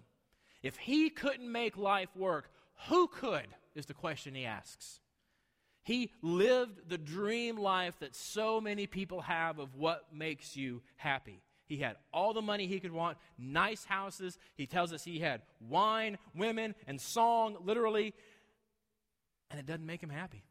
if 0.61 0.77
he 0.77 1.09
couldn't 1.09 1.51
make 1.51 1.77
life 1.77 2.09
work, 2.15 2.49
who 2.87 3.07
could? 3.07 3.47
Is 3.75 3.85
the 3.85 3.93
question 3.93 4.35
he 4.35 4.45
asks. 4.45 4.99
He 5.83 6.11
lived 6.21 6.89
the 6.89 6.97
dream 6.97 7.57
life 7.57 7.95
that 7.99 8.15
so 8.15 8.59
many 8.59 8.87
people 8.87 9.21
have 9.21 9.59
of 9.59 9.75
what 9.75 10.13
makes 10.13 10.55
you 10.55 10.81
happy. 10.97 11.41
He 11.65 11.77
had 11.77 11.97
all 12.11 12.33
the 12.33 12.41
money 12.41 12.67
he 12.67 12.79
could 12.79 12.91
want, 12.91 13.17
nice 13.37 13.85
houses. 13.85 14.37
He 14.55 14.65
tells 14.65 14.91
us 14.91 15.03
he 15.03 15.19
had 15.19 15.41
wine, 15.59 16.17
women, 16.35 16.75
and 16.87 16.99
song, 16.99 17.57
literally, 17.63 18.13
and 19.51 19.59
it 19.59 19.65
doesn't 19.65 19.85
make 19.85 20.01
him 20.01 20.09
happy. 20.09 20.43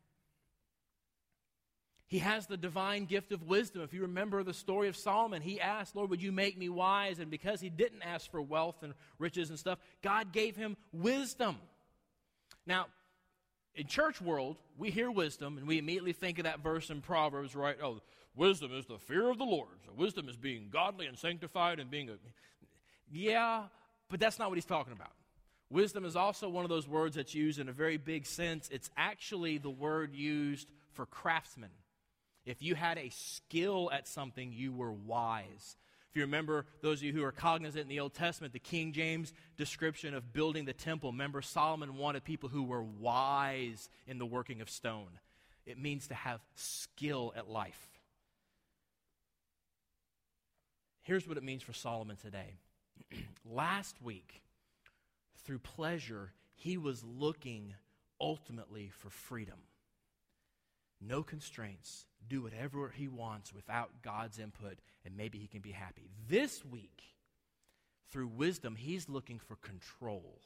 He 2.08 2.20
has 2.20 2.46
the 2.46 2.56
divine 2.56 3.04
gift 3.04 3.32
of 3.32 3.42
wisdom. 3.42 3.82
If 3.82 3.92
you 3.92 4.02
remember 4.02 4.42
the 4.42 4.54
story 4.54 4.88
of 4.88 4.96
Solomon, 4.96 5.42
he 5.42 5.60
asked, 5.60 5.94
Lord, 5.94 6.08
would 6.08 6.22
you 6.22 6.32
make 6.32 6.56
me 6.56 6.70
wise? 6.70 7.18
And 7.18 7.30
because 7.30 7.60
he 7.60 7.68
didn't 7.68 8.02
ask 8.02 8.30
for 8.30 8.40
wealth 8.40 8.82
and 8.82 8.94
riches 9.18 9.50
and 9.50 9.58
stuff, 9.58 9.78
God 10.02 10.32
gave 10.32 10.56
him 10.56 10.78
wisdom. 10.90 11.58
Now, 12.66 12.86
in 13.74 13.86
church 13.86 14.22
world, 14.22 14.56
we 14.78 14.90
hear 14.90 15.10
wisdom 15.10 15.58
and 15.58 15.68
we 15.68 15.76
immediately 15.76 16.14
think 16.14 16.38
of 16.38 16.44
that 16.44 16.60
verse 16.60 16.88
in 16.88 17.02
Proverbs, 17.02 17.54
right? 17.54 17.76
Oh, 17.82 18.00
wisdom 18.34 18.72
is 18.72 18.86
the 18.86 18.98
fear 18.98 19.28
of 19.28 19.36
the 19.36 19.44
Lord. 19.44 19.68
So 19.84 19.92
wisdom 19.94 20.30
is 20.30 20.36
being 20.38 20.70
godly 20.72 21.06
and 21.06 21.18
sanctified 21.18 21.78
and 21.78 21.90
being 21.90 22.08
a. 22.08 22.14
Yeah, 23.12 23.64
but 24.08 24.18
that's 24.18 24.38
not 24.38 24.48
what 24.48 24.56
he's 24.56 24.64
talking 24.64 24.94
about. 24.94 25.12
Wisdom 25.68 26.06
is 26.06 26.16
also 26.16 26.48
one 26.48 26.64
of 26.64 26.70
those 26.70 26.88
words 26.88 27.16
that's 27.16 27.34
used 27.34 27.58
in 27.58 27.68
a 27.68 27.72
very 27.72 27.98
big 27.98 28.24
sense. 28.24 28.70
It's 28.72 28.88
actually 28.96 29.58
the 29.58 29.68
word 29.68 30.14
used 30.14 30.70
for 30.94 31.04
craftsmen. 31.04 31.68
If 32.48 32.62
you 32.62 32.76
had 32.76 32.96
a 32.96 33.10
skill 33.10 33.90
at 33.92 34.08
something, 34.08 34.54
you 34.54 34.72
were 34.72 34.90
wise. 34.90 35.76
If 36.08 36.16
you 36.16 36.22
remember, 36.22 36.64
those 36.80 37.00
of 37.00 37.02
you 37.02 37.12
who 37.12 37.22
are 37.22 37.30
cognizant 37.30 37.82
in 37.82 37.88
the 37.88 38.00
Old 38.00 38.14
Testament, 38.14 38.54
the 38.54 38.58
King 38.58 38.94
James 38.94 39.34
description 39.58 40.14
of 40.14 40.32
building 40.32 40.64
the 40.64 40.72
temple, 40.72 41.12
remember 41.12 41.42
Solomon 41.42 41.98
wanted 41.98 42.24
people 42.24 42.48
who 42.48 42.62
were 42.62 42.82
wise 42.82 43.90
in 44.06 44.16
the 44.16 44.24
working 44.24 44.62
of 44.62 44.70
stone. 44.70 45.20
It 45.66 45.78
means 45.78 46.08
to 46.08 46.14
have 46.14 46.40
skill 46.54 47.34
at 47.36 47.50
life. 47.50 47.86
Here's 51.02 51.28
what 51.28 51.36
it 51.36 51.42
means 51.42 51.62
for 51.62 51.74
Solomon 51.74 52.16
today. 52.16 52.54
Last 53.44 54.00
week, 54.00 54.40
through 55.44 55.58
pleasure, 55.58 56.32
he 56.54 56.78
was 56.78 57.04
looking 57.04 57.74
ultimately 58.18 58.88
for 58.88 59.10
freedom. 59.10 59.58
No 61.00 61.22
constraints, 61.22 62.06
do 62.28 62.42
whatever 62.42 62.92
he 62.94 63.08
wants 63.08 63.52
without 63.52 64.02
God's 64.02 64.38
input, 64.38 64.78
and 65.04 65.16
maybe 65.16 65.38
he 65.38 65.46
can 65.46 65.60
be 65.60 65.70
happy. 65.70 66.10
This 66.28 66.64
week, 66.64 67.02
through 68.10 68.28
wisdom, 68.28 68.74
he's 68.76 69.08
looking 69.08 69.38
for 69.38 69.56
control 69.56 70.40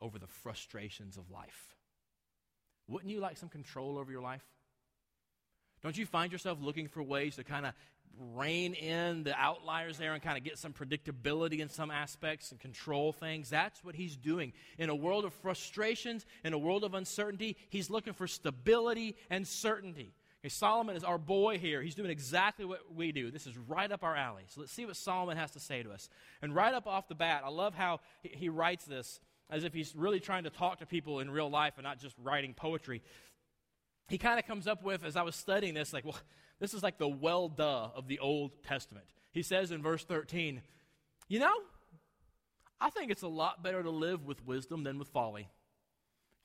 over 0.00 0.18
the 0.18 0.26
frustrations 0.26 1.16
of 1.16 1.30
life. 1.30 1.74
Wouldn't 2.88 3.10
you 3.10 3.20
like 3.20 3.36
some 3.36 3.48
control 3.48 3.98
over 3.98 4.10
your 4.10 4.22
life? 4.22 4.44
Don't 5.82 5.96
you 5.96 6.04
find 6.04 6.30
yourself 6.30 6.58
looking 6.60 6.88
for 6.88 7.02
ways 7.02 7.36
to 7.36 7.44
kind 7.44 7.64
of 7.64 7.72
rein 8.18 8.74
in 8.74 9.22
the 9.22 9.34
outliers 9.34 9.98
there 9.98 10.12
and 10.12 10.22
kind 10.22 10.36
of 10.36 10.44
get 10.44 10.58
some 10.58 10.72
predictability 10.72 11.60
in 11.60 11.68
some 11.68 11.90
aspects 11.90 12.50
and 12.50 12.60
control 12.60 13.12
things. 13.12 13.50
That's 13.50 13.82
what 13.82 13.94
he's 13.94 14.16
doing. 14.16 14.52
In 14.78 14.90
a 14.90 14.94
world 14.94 15.24
of 15.24 15.32
frustrations, 15.34 16.26
in 16.44 16.52
a 16.52 16.58
world 16.58 16.84
of 16.84 16.94
uncertainty, 16.94 17.56
he's 17.70 17.90
looking 17.90 18.12
for 18.12 18.26
stability 18.26 19.16
and 19.30 19.46
certainty. 19.46 20.12
Okay, 20.42 20.48
Solomon 20.48 20.96
is 20.96 21.04
our 21.04 21.18
boy 21.18 21.58
here. 21.58 21.82
He's 21.82 21.94
doing 21.94 22.10
exactly 22.10 22.64
what 22.64 22.80
we 22.94 23.12
do. 23.12 23.30
This 23.30 23.46
is 23.46 23.58
right 23.58 23.90
up 23.90 24.02
our 24.02 24.16
alley. 24.16 24.44
So 24.48 24.60
let's 24.60 24.72
see 24.72 24.86
what 24.86 24.96
Solomon 24.96 25.36
has 25.36 25.50
to 25.52 25.60
say 25.60 25.82
to 25.82 25.90
us. 25.90 26.08
And 26.40 26.54
right 26.54 26.72
up 26.72 26.86
off 26.86 27.08
the 27.08 27.14
bat, 27.14 27.42
I 27.44 27.50
love 27.50 27.74
how 27.74 28.00
he 28.22 28.48
writes 28.48 28.86
this 28.86 29.20
as 29.50 29.64
if 29.64 29.74
he's 29.74 29.94
really 29.94 30.20
trying 30.20 30.44
to 30.44 30.50
talk 30.50 30.78
to 30.78 30.86
people 30.86 31.20
in 31.20 31.30
real 31.30 31.50
life 31.50 31.74
and 31.76 31.84
not 31.84 31.98
just 31.98 32.14
writing 32.22 32.54
poetry. 32.54 33.02
He 34.08 34.16
kind 34.16 34.38
of 34.38 34.46
comes 34.46 34.66
up 34.66 34.82
with, 34.82 35.04
as 35.04 35.14
I 35.14 35.22
was 35.22 35.36
studying 35.36 35.74
this, 35.74 35.92
like, 35.92 36.04
well, 36.04 36.18
this 36.60 36.74
is 36.74 36.82
like 36.82 36.98
the 36.98 37.08
well 37.08 37.48
duh 37.48 37.88
of 37.94 38.06
the 38.06 38.18
Old 38.18 38.62
Testament. 38.62 39.06
He 39.32 39.42
says 39.42 39.70
in 39.70 39.82
verse 39.82 40.04
13, 40.04 40.62
You 41.28 41.40
know, 41.40 41.54
I 42.80 42.90
think 42.90 43.10
it's 43.10 43.22
a 43.22 43.28
lot 43.28 43.62
better 43.62 43.82
to 43.82 43.90
live 43.90 44.24
with 44.24 44.44
wisdom 44.46 44.84
than 44.84 44.98
with 44.98 45.08
folly. 45.08 45.48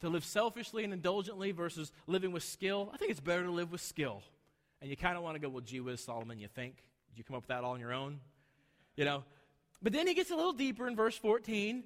To 0.01 0.09
live 0.09 0.25
selfishly 0.25 0.83
and 0.83 0.93
indulgently 0.93 1.51
versus 1.51 1.91
living 2.07 2.31
with 2.31 2.43
skill, 2.43 2.89
I 2.93 2.97
think 2.97 3.11
it's 3.11 3.19
better 3.19 3.43
to 3.43 3.51
live 3.51 3.71
with 3.71 3.81
skill. 3.81 4.23
And 4.81 4.89
you 4.89 4.97
kind 4.97 5.17
of 5.17 5.23
want 5.23 5.35
to 5.35 5.39
go, 5.39 5.49
Well, 5.49 5.61
gee 5.61 5.81
whiz, 5.81 6.01
Solomon, 6.01 6.39
you 6.39 6.47
think? 6.47 6.77
Did 7.09 7.17
you 7.17 7.23
come 7.23 7.35
up 7.35 7.43
with 7.43 7.49
that 7.49 7.63
all 7.63 7.73
on 7.73 7.79
your 7.79 7.93
own? 7.93 8.19
You 8.95 9.05
know? 9.05 9.23
But 9.81 9.93
then 9.93 10.07
he 10.07 10.13
gets 10.13 10.31
a 10.31 10.35
little 10.35 10.53
deeper 10.53 10.87
in 10.87 10.95
verse 10.95 11.17
14 11.17 11.83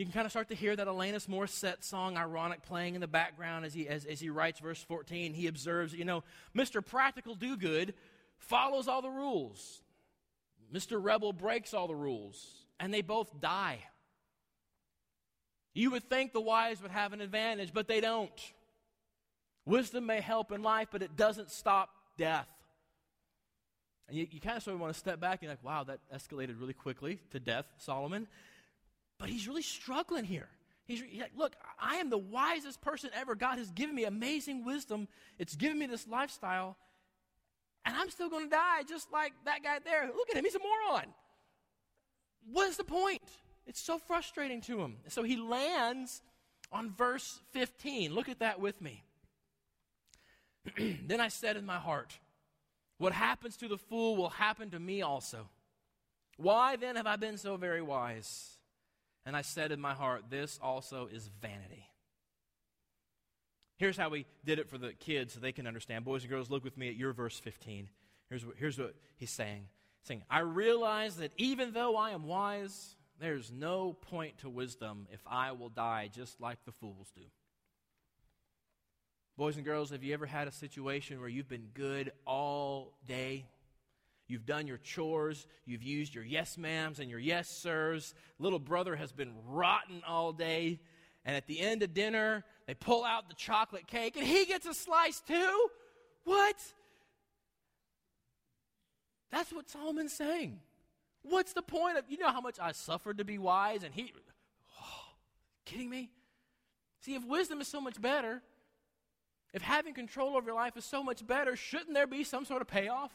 you 0.00 0.06
can 0.06 0.14
kind 0.14 0.24
of 0.24 0.32
start 0.32 0.48
to 0.48 0.54
hear 0.54 0.74
that 0.74 0.86
Alanis 0.86 1.26
Morissette 1.26 1.84
song, 1.84 2.16
ironic, 2.16 2.62
playing 2.62 2.94
in 2.94 3.02
the 3.02 3.06
background 3.06 3.66
as 3.66 3.74
he, 3.74 3.86
as, 3.86 4.06
as 4.06 4.18
he 4.18 4.30
writes 4.30 4.58
verse 4.58 4.82
14. 4.82 5.34
He 5.34 5.46
observes, 5.46 5.92
you 5.92 6.06
know, 6.06 6.24
Mr. 6.56 6.82
Practical 6.84 7.34
Do 7.34 7.54
Good 7.54 7.92
follows 8.38 8.88
all 8.88 9.02
the 9.02 9.10
rules. 9.10 9.82
Mr. 10.72 10.98
Rebel 11.04 11.34
breaks 11.34 11.74
all 11.74 11.86
the 11.86 11.94
rules, 11.94 12.64
and 12.78 12.94
they 12.94 13.02
both 13.02 13.42
die. 13.42 13.80
You 15.74 15.90
would 15.90 16.08
think 16.08 16.32
the 16.32 16.40
wise 16.40 16.80
would 16.80 16.92
have 16.92 17.12
an 17.12 17.20
advantage, 17.20 17.74
but 17.74 17.86
they 17.86 18.00
don't. 18.00 18.32
Wisdom 19.66 20.06
may 20.06 20.22
help 20.22 20.50
in 20.50 20.62
life, 20.62 20.88
but 20.90 21.02
it 21.02 21.14
doesn't 21.14 21.50
stop 21.50 21.90
death. 22.16 22.48
And 24.08 24.16
you, 24.16 24.26
you 24.30 24.40
kind 24.40 24.56
of 24.56 24.62
sort 24.62 24.76
of 24.76 24.80
want 24.80 24.94
to 24.94 24.98
step 24.98 25.20
back 25.20 25.34
and 25.34 25.42
you're 25.42 25.52
like, 25.52 25.62
wow, 25.62 25.84
that 25.84 26.00
escalated 26.10 26.58
really 26.58 26.72
quickly 26.72 27.20
to 27.32 27.38
death, 27.38 27.66
Solomon. 27.76 28.28
But 29.20 29.28
he's 29.28 29.46
really 29.46 29.62
struggling 29.62 30.24
here. 30.24 30.48
He's, 30.86 31.02
like, 31.20 31.32
look, 31.36 31.54
I 31.78 31.96
am 31.96 32.10
the 32.10 32.18
wisest 32.18 32.80
person 32.80 33.10
ever. 33.14 33.36
God 33.36 33.58
has 33.58 33.70
given 33.70 33.94
me 33.94 34.04
amazing 34.04 34.64
wisdom. 34.64 35.06
It's 35.38 35.54
given 35.54 35.78
me 35.78 35.86
this 35.86 36.08
lifestyle, 36.08 36.76
and 37.84 37.94
I'm 37.94 38.10
still 38.10 38.28
going 38.28 38.46
to 38.46 38.50
die 38.50 38.82
just 38.88 39.12
like 39.12 39.32
that 39.44 39.62
guy 39.62 39.78
there. 39.84 40.06
Look 40.06 40.30
at 40.30 40.36
him, 40.36 40.44
he's 40.44 40.56
a 40.56 40.58
moron. 40.58 41.06
What 42.50 42.68
is 42.68 42.76
the 42.76 42.84
point? 42.84 43.22
It's 43.66 43.80
so 43.80 43.98
frustrating 43.98 44.62
to 44.62 44.80
him. 44.80 44.96
So 45.08 45.22
he 45.22 45.36
lands 45.36 46.22
on 46.72 46.90
verse 46.90 47.40
15. 47.52 48.12
Look 48.12 48.28
at 48.28 48.40
that 48.40 48.58
with 48.58 48.80
me. 48.80 49.04
then 51.06 51.20
I 51.20 51.28
said 51.28 51.56
in 51.56 51.66
my 51.66 51.78
heart, 51.78 52.18
What 52.98 53.12
happens 53.12 53.56
to 53.58 53.68
the 53.68 53.78
fool 53.78 54.16
will 54.16 54.30
happen 54.30 54.70
to 54.70 54.80
me 54.80 55.02
also. 55.02 55.48
Why 56.36 56.76
then 56.76 56.96
have 56.96 57.06
I 57.06 57.16
been 57.16 57.36
so 57.36 57.56
very 57.56 57.82
wise? 57.82 58.56
And 59.26 59.36
I 59.36 59.42
said 59.42 59.72
in 59.72 59.80
my 59.80 59.94
heart, 59.94 60.24
This 60.30 60.58
also 60.62 61.08
is 61.12 61.28
vanity. 61.40 61.86
Here's 63.76 63.96
how 63.96 64.10
we 64.10 64.26
did 64.44 64.58
it 64.58 64.68
for 64.68 64.76
the 64.76 64.92
kids 64.92 65.32
so 65.32 65.40
they 65.40 65.52
can 65.52 65.66
understand. 65.66 66.04
Boys 66.04 66.22
and 66.22 66.30
girls, 66.30 66.50
look 66.50 66.64
with 66.64 66.76
me 66.76 66.88
at 66.88 66.96
your 66.96 67.14
verse 67.14 67.40
15. 67.40 67.88
Here's 68.28 68.44
what, 68.44 68.56
here's 68.58 68.78
what 68.78 68.94
he's 69.16 69.30
saying. 69.30 69.68
He's 70.00 70.08
saying, 70.08 70.22
I 70.28 70.40
realize 70.40 71.16
that 71.16 71.32
even 71.38 71.72
though 71.72 71.96
I 71.96 72.10
am 72.10 72.26
wise, 72.26 72.96
there's 73.18 73.50
no 73.50 73.94
point 73.94 74.38
to 74.38 74.50
wisdom 74.50 75.06
if 75.10 75.20
I 75.26 75.52
will 75.52 75.70
die 75.70 76.10
just 76.12 76.40
like 76.40 76.58
the 76.66 76.72
fools 76.72 77.10
do. 77.14 77.22
Boys 79.38 79.56
and 79.56 79.64
girls, 79.64 79.88
have 79.90 80.04
you 80.04 80.12
ever 80.12 80.26
had 80.26 80.46
a 80.46 80.52
situation 80.52 81.18
where 81.18 81.28
you've 81.28 81.48
been 81.48 81.68
good 81.72 82.12
all 82.26 82.92
day? 83.08 83.46
You've 84.30 84.46
done 84.46 84.66
your 84.66 84.78
chores. 84.78 85.46
You've 85.64 85.82
used 85.82 86.14
your 86.14 86.24
yes 86.24 86.56
ma'ams 86.56 87.00
and 87.00 87.10
your 87.10 87.18
yes 87.18 87.48
sirs. 87.48 88.14
Little 88.38 88.60
brother 88.60 88.94
has 88.94 89.10
been 89.12 89.32
rotten 89.48 90.02
all 90.06 90.32
day. 90.32 90.80
And 91.24 91.36
at 91.36 91.46
the 91.46 91.60
end 91.60 91.82
of 91.82 91.92
dinner, 91.92 92.44
they 92.66 92.74
pull 92.74 93.04
out 93.04 93.28
the 93.28 93.34
chocolate 93.34 93.86
cake 93.86 94.16
and 94.16 94.26
he 94.26 94.44
gets 94.46 94.66
a 94.66 94.74
slice 94.74 95.20
too? 95.20 95.68
What? 96.24 96.56
That's 99.32 99.52
what 99.52 99.68
Solomon's 99.68 100.12
saying. 100.12 100.60
What's 101.22 101.52
the 101.52 101.62
point 101.62 101.98
of, 101.98 102.04
you 102.08 102.18
know 102.18 102.30
how 102.30 102.40
much 102.40 102.58
I 102.60 102.72
suffered 102.72 103.18
to 103.18 103.24
be 103.24 103.36
wise 103.36 103.82
and 103.82 103.92
he, 103.92 104.12
oh, 104.80 105.12
kidding 105.64 105.90
me? 105.90 106.10
See, 107.00 107.14
if 107.14 107.24
wisdom 107.26 107.60
is 107.60 107.68
so 107.68 107.80
much 107.80 108.00
better, 108.00 108.42
if 109.52 109.62
having 109.62 109.92
control 109.92 110.36
over 110.36 110.46
your 110.46 110.54
life 110.54 110.76
is 110.76 110.84
so 110.84 111.02
much 111.02 111.26
better, 111.26 111.56
shouldn't 111.56 111.94
there 111.94 112.06
be 112.06 112.24
some 112.24 112.44
sort 112.44 112.62
of 112.62 112.68
payoff? 112.68 113.12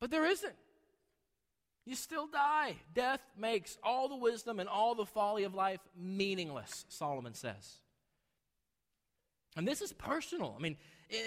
But 0.00 0.10
there 0.10 0.26
isn't. 0.26 0.54
You 1.86 1.94
still 1.94 2.26
die. 2.26 2.76
Death 2.94 3.20
makes 3.36 3.78
all 3.82 4.08
the 4.08 4.16
wisdom 4.16 4.60
and 4.60 4.68
all 4.68 4.94
the 4.94 5.06
folly 5.06 5.44
of 5.44 5.54
life 5.54 5.80
meaningless, 5.96 6.84
Solomon 6.88 7.34
says. 7.34 7.78
And 9.56 9.66
this 9.66 9.80
is 9.82 9.92
personal. 9.92 10.54
I 10.56 10.62
mean, 10.62 10.76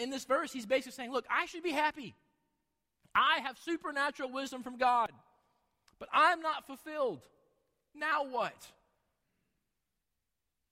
in, 0.01 0.10
this 0.10 0.25
verse, 0.25 0.51
he's 0.53 0.65
basically 0.65 0.94
saying, 0.94 1.12
Look, 1.12 1.25
I 1.30 1.46
should 1.46 1.63
be 1.63 1.72
happy. 1.72 2.15
I 3.13 3.39
have 3.44 3.58
supernatural 3.60 4.32
wisdom 4.32 4.63
from 4.63 4.77
God, 4.77 5.12
but 6.00 6.10
I'm 6.12 6.42
not 6.42 6.65
fulfilled. 6.65 7.22
Now 7.94 8.25
what? 8.25 8.56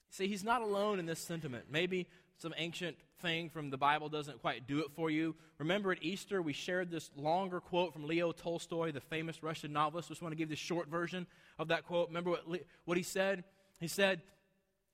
See, 0.10 0.28
he's 0.28 0.44
not 0.44 0.62
alone 0.62 1.00
in 1.00 1.06
this 1.06 1.20
sentiment. 1.20 1.66
Maybe 1.70 2.08
some 2.38 2.54
ancient 2.58 2.98
thing 3.22 3.50
from 3.50 3.70
the 3.70 3.78
Bible 3.78 4.10
doesn't 4.10 4.42
quite 4.42 4.68
do 4.68 4.80
it 4.80 4.92
for 4.96 5.10
you. 5.10 5.36
Remember 5.58 5.92
at 5.92 6.04
Easter, 6.04 6.42
we 6.42 6.54
shared 6.54 6.90
this 6.90 7.12
longer 7.16 7.60
quote 7.60 7.94
from 7.94 8.06
Leo 8.06 8.32
Tolstoy, 8.32 8.92
the 8.92 9.00
famous 9.00 9.44
Russian 9.44 9.72
novelist. 9.72 10.10
Just 10.10 10.22
want 10.22 10.32
to 10.32 10.38
give 10.38 10.50
the 10.50 10.56
short 10.56 10.88
version 10.88 11.28
of 11.60 11.70
that 11.70 11.86
quote. 11.86 12.08
Remember 12.10 12.32
what, 12.32 12.62
what 12.86 12.98
he 12.98 13.04
said? 13.04 13.44
He 13.80 13.88
said, 13.88 14.22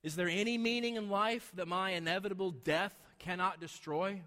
Is 0.04 0.16
there 0.16 0.30
any 0.30 0.58
meaning 0.58 0.96
in 0.96 1.10
life 1.10 1.52
that 1.56 1.68
my 1.68 1.92
inevitable 1.92 2.52
death 2.52 2.94
cannot 3.20 3.60
destroy? 3.60 4.22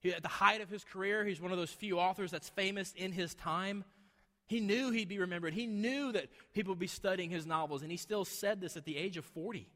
He, 0.00 0.12
at 0.12 0.22
the 0.22 0.28
height 0.28 0.60
of 0.60 0.70
his 0.70 0.84
career, 0.84 1.24
he's 1.24 1.40
one 1.40 1.52
of 1.52 1.58
those 1.58 1.70
few 1.70 1.98
authors 1.98 2.30
that's 2.30 2.48
famous 2.48 2.92
in 2.96 3.12
his 3.12 3.34
time. 3.34 3.84
He 4.46 4.60
knew 4.60 4.90
he'd 4.90 5.08
be 5.08 5.18
remembered. 5.18 5.54
He 5.54 5.66
knew 5.66 6.12
that 6.12 6.28
people 6.54 6.72
would 6.72 6.78
be 6.78 6.86
studying 6.86 7.30
his 7.30 7.46
novels, 7.46 7.82
and 7.82 7.90
he 7.90 7.96
still 7.96 8.24
said 8.24 8.60
this 8.60 8.76
at 8.76 8.84
the 8.84 8.96
age 8.96 9.16
of 9.16 9.24
40. 9.24 9.68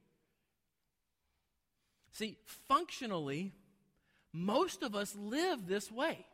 See, 2.12 2.36
functionally, 2.68 3.52
most 4.32 4.82
of 4.82 4.94
us 4.94 5.14
live 5.16 5.66
this 5.66 5.90
way. 5.90 6.26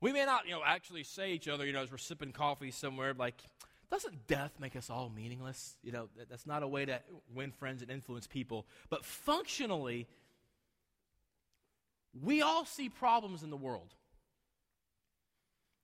We 0.00 0.12
may 0.12 0.24
not, 0.24 0.46
you 0.46 0.52
know, 0.52 0.62
actually 0.64 1.04
say 1.04 1.32
each 1.32 1.46
other, 1.48 1.66
you 1.66 1.72
know, 1.72 1.82
as 1.82 1.90
we're 1.90 1.98
sipping 1.98 2.32
coffee 2.32 2.70
somewhere, 2.70 3.12
like, 3.12 3.42
doesn't 3.90 4.26
death 4.26 4.52
make 4.58 4.76
us 4.76 4.88
all 4.88 5.10
meaningless? 5.10 5.76
You 5.82 5.92
know, 5.92 6.08
that's 6.28 6.46
not 6.46 6.62
a 6.62 6.68
way 6.68 6.84
to 6.84 7.00
win 7.34 7.50
friends 7.50 7.82
and 7.82 7.90
influence 7.90 8.26
people. 8.26 8.66
But 8.88 9.04
functionally, 9.04 10.06
we 12.18 12.40
all 12.40 12.64
see 12.64 12.88
problems 12.88 13.42
in 13.42 13.50
the 13.50 13.56
world. 13.56 13.94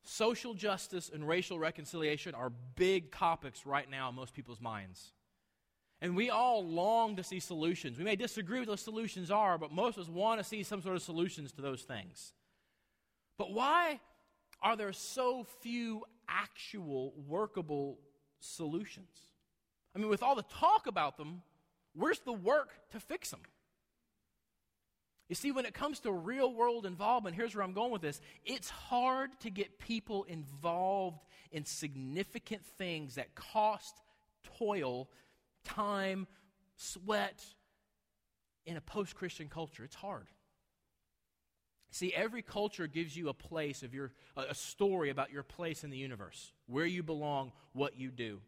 Social 0.05 0.55
justice 0.55 1.11
and 1.12 1.26
racial 1.26 1.59
reconciliation 1.59 2.35
are 2.35 2.50
big 2.76 3.11
topics 3.11 3.66
right 3.66 3.90
now 3.90 4.09
in 4.09 4.14
most 4.14 4.35
people's 4.35 4.61
minds. 4.61 5.12
And 6.00 6.14
we 6.14 6.28
all 6.28 6.64
long 6.64 7.16
to 7.16 7.22
see 7.22 7.40
solutions. 7.40 7.98
We 7.98 8.04
may 8.04 8.16
disagree 8.16 8.58
with 8.58 8.68
those 8.68 8.82
solutions 8.82 9.30
are, 9.30 9.56
but 9.56 9.72
most 9.72 9.96
of 9.96 10.04
us 10.04 10.10
want 10.10 10.40
to 10.40 10.44
see 10.44 10.62
some 10.62 10.82
sort 10.82 10.96
of 10.96 11.02
solutions 11.02 11.52
to 11.52 11.62
those 11.62 11.82
things. 11.82 12.34
But 13.38 13.52
why 13.52 14.00
are 14.62 14.76
there 14.76 14.92
so 14.92 15.46
few 15.60 16.04
actual 16.28 17.14
workable 17.26 17.98
solutions? 18.40 19.08
I 19.94 19.98
mean, 19.98 20.08
with 20.08 20.22
all 20.22 20.34
the 20.34 20.42
talk 20.42 20.86
about 20.86 21.16
them, 21.16 21.42
where's 21.94 22.20
the 22.20 22.32
work 22.32 22.72
to 22.90 23.00
fix 23.00 23.30
them? 23.30 23.40
You 25.28 25.34
see, 25.34 25.50
when 25.50 25.66
it 25.66 25.74
comes 25.74 26.00
to 26.00 26.12
real 26.12 26.54
world 26.54 26.86
involvement, 26.86 27.34
here's 27.34 27.54
where 27.54 27.64
I'm 27.64 27.72
going 27.72 27.90
with 27.90 28.02
this 28.02 28.20
it's 28.44 28.68
hard 28.68 29.30
to 29.40 29.50
get 29.50 29.78
people 29.78 30.24
involved 30.24 31.24
in 31.50 31.64
significant 31.64 32.64
things 32.78 33.16
that 33.16 33.34
cost 33.34 34.00
toil 34.58 35.08
time, 35.66 36.26
sweat 36.76 37.44
in 38.64 38.76
a 38.76 38.80
post 38.80 39.14
Christian 39.14 39.49
culture. 39.49 39.85
It's 39.85 39.94
hard. 39.94 40.26
See, 41.90 42.12
every 42.14 42.42
culture 42.42 42.87
gives 42.88 43.16
you 43.16 43.28
a 43.28 43.35
place 43.35 43.82
of 43.82 43.94
your, 43.94 44.12
a 44.37 44.54
story 44.54 45.11
about 45.11 45.32
your 45.32 45.42
place 45.42 45.85
in 45.85 45.90
the 45.90 45.96
universe, 45.96 46.52
where 46.66 46.85
you 46.85 47.02
belong, 47.02 47.52
what 47.73 47.99
you 47.99 48.11
do. 48.11 48.40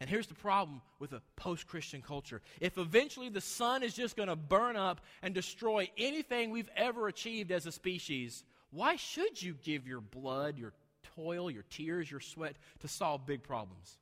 And 0.00 0.10
here's 0.10 0.26
the 0.26 0.34
problem 0.34 0.82
with 0.98 1.12
a 1.12 1.22
post 1.36 1.66
Christian 1.68 2.02
culture. 2.02 2.42
If 2.60 2.76
eventually 2.76 3.28
the 3.30 3.40
sun 3.40 3.82
is 3.82 3.94
just 3.94 4.16
going 4.16 4.28
to 4.28 4.36
burn 4.36 4.76
up 4.76 5.00
and 5.22 5.32
destroy 5.32 5.88
anything 5.96 6.50
we've 6.50 6.70
ever 6.76 7.06
achieved 7.06 7.52
as 7.52 7.66
a 7.66 7.72
species, 7.72 8.44
Why 8.72 8.96
should 8.96 9.40
you 9.40 9.54
give 9.62 9.86
your 9.86 10.00
blood, 10.00 10.58
your 10.58 10.72
toil, 11.14 11.50
your 11.50 11.64
tears, 11.68 12.10
your 12.10 12.20
sweat 12.20 12.56
to 12.80 12.88
solve 12.88 13.26
big 13.26 13.42
problems? 13.42 13.98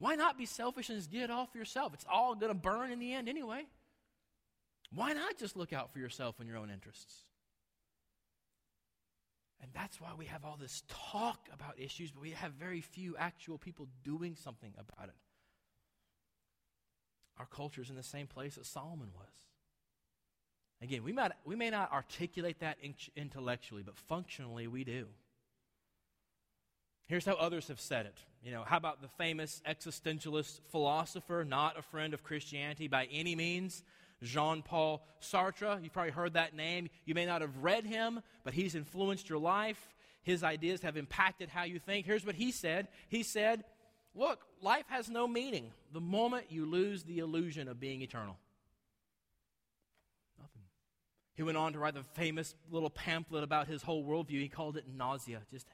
Why 0.00 0.14
not 0.14 0.38
be 0.38 0.46
selfish 0.46 0.88
and 0.88 0.98
just 0.98 1.12
get 1.12 1.24
it 1.24 1.30
all 1.30 1.46
for 1.46 1.58
yourself? 1.58 1.94
It's 1.94 2.06
all 2.10 2.34
going 2.34 2.50
to 2.50 2.58
burn 2.58 2.90
in 2.90 2.98
the 2.98 3.12
end 3.12 3.28
anyway. 3.28 3.66
Why 4.92 5.12
not 5.12 5.38
just 5.38 5.56
look 5.56 5.72
out 5.72 5.92
for 5.92 5.98
yourself 5.98 6.40
and 6.40 6.48
your 6.48 6.56
own 6.56 6.70
interests? 6.70 7.24
And 9.62 9.70
that's 9.74 10.00
why 10.00 10.08
we 10.16 10.24
have 10.24 10.46
all 10.46 10.56
this 10.58 10.82
talk 10.88 11.48
about 11.52 11.78
issues, 11.78 12.10
but 12.10 12.22
we 12.22 12.30
have 12.30 12.52
very 12.52 12.80
few 12.80 13.14
actual 13.18 13.58
people 13.58 13.88
doing 14.02 14.34
something 14.34 14.72
about 14.78 15.10
it. 15.10 15.14
Our 17.38 17.46
culture 17.46 17.82
is 17.82 17.90
in 17.90 17.96
the 17.96 18.02
same 18.02 18.26
place 18.26 18.54
that 18.54 18.64
Solomon 18.64 19.08
was. 19.14 19.28
Again, 20.82 21.04
we, 21.04 21.12
might, 21.12 21.32
we 21.44 21.56
may 21.56 21.68
not 21.68 21.92
articulate 21.92 22.60
that 22.60 22.78
intellectually, 23.14 23.82
but 23.82 23.98
functionally 23.98 24.66
we 24.66 24.82
do. 24.82 25.08
Here's 27.10 27.24
how 27.24 27.34
others 27.34 27.66
have 27.66 27.80
said 27.80 28.06
it. 28.06 28.16
You 28.40 28.52
know, 28.52 28.62
how 28.62 28.76
about 28.76 29.02
the 29.02 29.08
famous 29.08 29.60
existentialist 29.68 30.60
philosopher, 30.70 31.44
not 31.44 31.76
a 31.76 31.82
friend 31.82 32.14
of 32.14 32.22
Christianity 32.22 32.86
by 32.86 33.08
any 33.10 33.34
means, 33.34 33.82
Jean 34.22 34.62
Paul 34.62 35.04
Sartre? 35.20 35.82
You've 35.82 35.92
probably 35.92 36.12
heard 36.12 36.34
that 36.34 36.54
name. 36.54 36.88
You 37.06 37.16
may 37.16 37.26
not 37.26 37.40
have 37.40 37.64
read 37.64 37.84
him, 37.84 38.20
but 38.44 38.54
he's 38.54 38.76
influenced 38.76 39.28
your 39.28 39.40
life. 39.40 39.88
His 40.22 40.44
ideas 40.44 40.82
have 40.82 40.96
impacted 40.96 41.48
how 41.48 41.64
you 41.64 41.80
think. 41.80 42.06
Here's 42.06 42.24
what 42.24 42.36
he 42.36 42.52
said 42.52 42.86
He 43.08 43.24
said, 43.24 43.64
Look, 44.14 44.44
life 44.62 44.86
has 44.86 45.10
no 45.10 45.26
meaning 45.26 45.72
the 45.92 46.00
moment 46.00 46.44
you 46.48 46.64
lose 46.64 47.02
the 47.02 47.18
illusion 47.18 47.66
of 47.66 47.80
being 47.80 48.02
eternal. 48.02 48.36
Nothing. 50.38 50.62
He 51.34 51.42
went 51.42 51.58
on 51.58 51.72
to 51.72 51.80
write 51.80 51.94
the 51.94 52.04
famous 52.14 52.54
little 52.70 52.88
pamphlet 52.88 53.42
about 53.42 53.66
his 53.66 53.82
whole 53.82 54.04
worldview. 54.04 54.40
He 54.40 54.48
called 54.48 54.76
it 54.76 54.84
Nausea, 54.88 55.40
just 55.50 55.66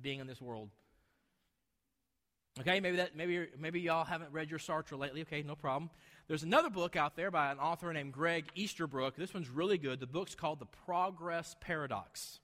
being 0.00 0.20
in 0.20 0.26
this 0.26 0.40
world. 0.40 0.70
Okay, 2.60 2.80
maybe 2.80 2.98
that 2.98 3.16
maybe 3.16 3.46
maybe 3.58 3.80
y'all 3.80 4.04
haven't 4.04 4.30
read 4.32 4.50
your 4.50 4.58
Sartre 4.58 4.98
lately. 4.98 5.22
Okay, 5.22 5.42
no 5.42 5.54
problem. 5.54 5.90
There's 6.28 6.42
another 6.42 6.70
book 6.70 6.96
out 6.96 7.16
there 7.16 7.30
by 7.30 7.50
an 7.50 7.58
author 7.58 7.92
named 7.92 8.12
Greg 8.12 8.44
Easterbrook. 8.54 9.16
This 9.16 9.32
one's 9.32 9.48
really 9.48 9.78
good. 9.78 10.00
The 10.00 10.06
book's 10.06 10.34
called 10.34 10.58
The 10.58 10.66
Progress 10.66 11.56
Paradox. 11.60 12.40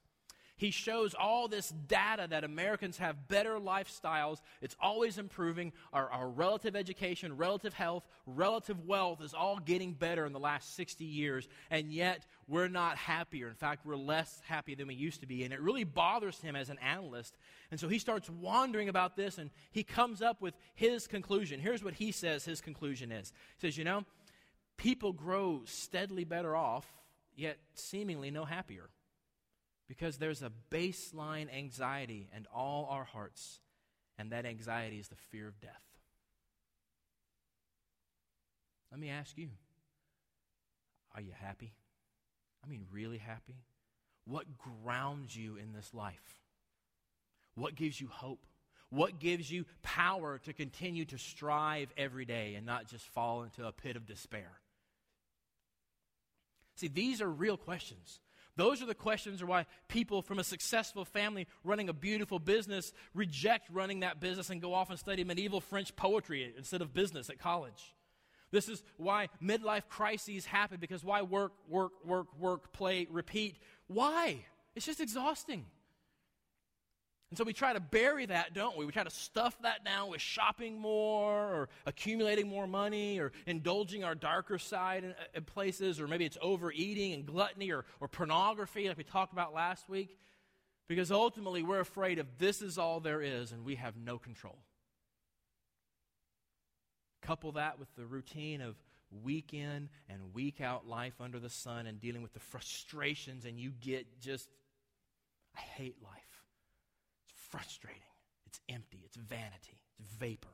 He 0.59 0.71
shows 0.71 1.15
all 1.17 1.47
this 1.47 1.69
data 1.69 2.27
that 2.31 2.43
Americans 2.43 2.97
have 2.97 3.29
better 3.29 3.59
lifestyles. 3.59 4.41
It's 4.61 4.75
always 4.81 5.17
improving. 5.17 5.71
Our, 5.93 6.11
our 6.11 6.27
relative 6.27 6.75
education, 6.75 7.37
relative 7.37 7.73
health, 7.73 8.03
relative 8.25 8.85
wealth 8.85 9.23
is 9.23 9.33
all 9.33 9.59
getting 9.59 9.93
better 9.93 10.25
in 10.25 10.33
the 10.33 10.39
last 10.39 10.75
60 10.75 11.05
years. 11.05 11.47
And 11.71 11.93
yet, 11.93 12.25
we're 12.45 12.67
not 12.67 12.97
happier. 12.97 13.47
In 13.47 13.55
fact, 13.55 13.85
we're 13.85 13.95
less 13.95 14.41
happy 14.43 14.75
than 14.75 14.87
we 14.87 14.95
used 14.95 15.21
to 15.21 15.27
be. 15.27 15.45
And 15.45 15.53
it 15.53 15.61
really 15.61 15.85
bothers 15.85 16.41
him 16.41 16.57
as 16.57 16.69
an 16.69 16.77
analyst. 16.79 17.37
And 17.71 17.79
so 17.79 17.87
he 17.87 17.97
starts 17.97 18.29
wondering 18.29 18.89
about 18.89 19.15
this 19.15 19.37
and 19.37 19.51
he 19.71 19.83
comes 19.83 20.21
up 20.21 20.41
with 20.41 20.55
his 20.75 21.07
conclusion. 21.07 21.61
Here's 21.61 21.85
what 21.85 21.93
he 21.93 22.11
says 22.11 22.43
his 22.43 22.59
conclusion 22.59 23.13
is 23.13 23.31
He 23.59 23.67
says, 23.67 23.77
You 23.77 23.85
know, 23.85 24.03
people 24.75 25.13
grow 25.13 25.61
steadily 25.63 26.25
better 26.25 26.53
off, 26.53 26.85
yet 27.37 27.59
seemingly 27.75 28.29
no 28.29 28.43
happier 28.43 28.89
because 29.89 30.17
there's 30.17 30.43
a 30.43 30.51
baseline 30.71 31.53
anxiety 31.53 32.29
in 32.37 32.45
all 32.53 32.87
our 32.91 33.03
hearts, 33.03 33.59
and 34.19 34.31
that 34.31 34.45
anxiety 34.45 34.99
is 34.99 35.09
the 35.09 35.15
fear 35.15 35.47
of 35.47 35.59
death. 35.59 35.81
Let 38.91 39.01
me 39.01 39.09
ask 39.09 39.37
you 39.37 39.49
are 41.15 41.21
you 41.21 41.33
happy? 41.35 41.73
I 42.63 42.69
mean, 42.69 42.85
really 42.91 43.17
happy? 43.17 43.63
What 44.25 44.45
grounds 44.57 45.35
you 45.35 45.57
in 45.57 45.73
this 45.73 45.91
life? 45.93 46.39
What 47.55 47.75
gives 47.75 47.99
you 47.99 48.07
hope? 48.07 48.45
What 48.91 49.19
gives 49.19 49.51
you 49.51 49.65
power 49.81 50.39
to 50.45 50.53
continue 50.53 51.05
to 51.05 51.17
strive 51.17 51.91
every 51.97 52.25
day 52.25 52.53
and 52.55 52.65
not 52.65 52.87
just 52.87 53.05
fall 53.07 53.41
into 53.41 53.65
a 53.65 53.71
pit 53.71 53.95
of 53.95 54.05
despair? 54.05 54.59
See, 56.75 56.87
these 56.87 57.21
are 57.21 57.29
real 57.29 57.57
questions. 57.57 58.19
Those 58.59 58.81
are 58.81 58.85
the 58.85 58.93
questions 58.93 59.41
or 59.41 59.45
why 59.45 59.65
people 59.87 60.21
from 60.21 60.37
a 60.37 60.43
successful 60.43 61.05
family 61.05 61.47
running 61.63 61.87
a 61.87 61.93
beautiful 61.93 62.39
business 62.39 62.91
reject 63.13 63.69
running 63.71 64.01
that 64.01 64.19
business 64.19 64.49
and 64.49 64.61
go 64.61 64.73
off 64.73 64.89
and 64.89 64.99
study 64.99 65.23
medieval 65.23 65.61
French 65.61 65.95
poetry 65.95 66.53
instead 66.57 66.81
of 66.81 66.93
business 66.93 67.29
at 67.29 67.39
college. 67.39 67.95
This 68.51 68.67
is 68.67 68.83
why 68.97 69.29
midlife 69.41 69.87
crises 69.87 70.45
happen 70.45 70.77
because 70.81 71.05
why 71.05 71.21
work, 71.21 71.53
work, 71.69 71.93
work, 72.03 72.37
work, 72.37 72.73
play, 72.73 73.07
repeat? 73.09 73.59
Why? 73.87 74.43
It's 74.75 74.85
just 74.85 74.99
exhausting. 74.99 75.65
And 77.29 77.37
so 77.37 77.43
we 77.43 77.53
try 77.53 77.73
to 77.73 77.79
bury 77.79 78.25
that, 78.25 78.55
don't 78.55 78.75
we? 78.75 78.85
We 78.85 78.91
try 78.91 79.03
to 79.03 79.11
stuff 79.11 79.55
that 79.61 79.85
down 79.85 80.09
with 80.09 80.19
shopping 80.19 80.79
more 80.79 81.31
or 81.31 81.69
accumulating 81.85 82.47
more 82.47 82.65
money 82.65 83.19
or 83.19 83.31
indulging 83.45 84.03
our 84.03 84.15
darker 84.15 84.57
side 84.57 85.03
in, 85.03 85.11
uh, 85.11 85.25
in, 85.35 85.43
places, 85.43 85.99
or 85.99 86.07
maybe 86.07 86.25
it's 86.25 86.39
overeating 86.41 87.13
and 87.13 87.27
gluttony 87.27 87.71
or, 87.71 87.85
or 87.99 88.07
pornography, 88.07 88.87
like 88.87 88.97
we 88.97 89.03
talked 89.03 89.31
about 89.31 89.53
last 89.53 89.87
week. 89.87 90.17
Because 90.87 91.11
ultimately, 91.11 91.61
we're 91.61 91.81
afraid 91.81 92.17
of 92.17 92.25
this 92.39 92.63
is 92.63 92.79
all 92.79 92.99
there 92.99 93.21
is 93.21 93.51
and 93.51 93.63
we 93.63 93.75
have 93.75 93.95
no 93.95 94.17
control. 94.17 94.57
Couple 97.21 97.51
that 97.51 97.77
with 97.77 97.93
the 97.95 98.07
routine 98.07 98.59
of 98.59 98.75
week 99.23 99.53
in 99.53 99.89
and 100.09 100.33
week 100.33 100.61
out 100.61 100.87
life 100.87 101.13
under 101.19 101.37
the 101.37 101.49
sun 101.49 101.85
and 101.85 101.99
dealing 101.99 102.23
with 102.23 102.33
the 102.33 102.39
frustrations, 102.39 103.45
and 103.45 103.59
you 103.59 103.69
get 103.69 104.19
just, 104.19 104.49
I 105.55 105.59
hate 105.59 105.97
life 106.01 106.28
frustrating. 107.49 108.01
It's 108.45 108.59
empty. 108.69 109.01
It's 109.05 109.15
vanity. 109.15 109.81
It's 109.99 110.13
vapor. 110.13 110.47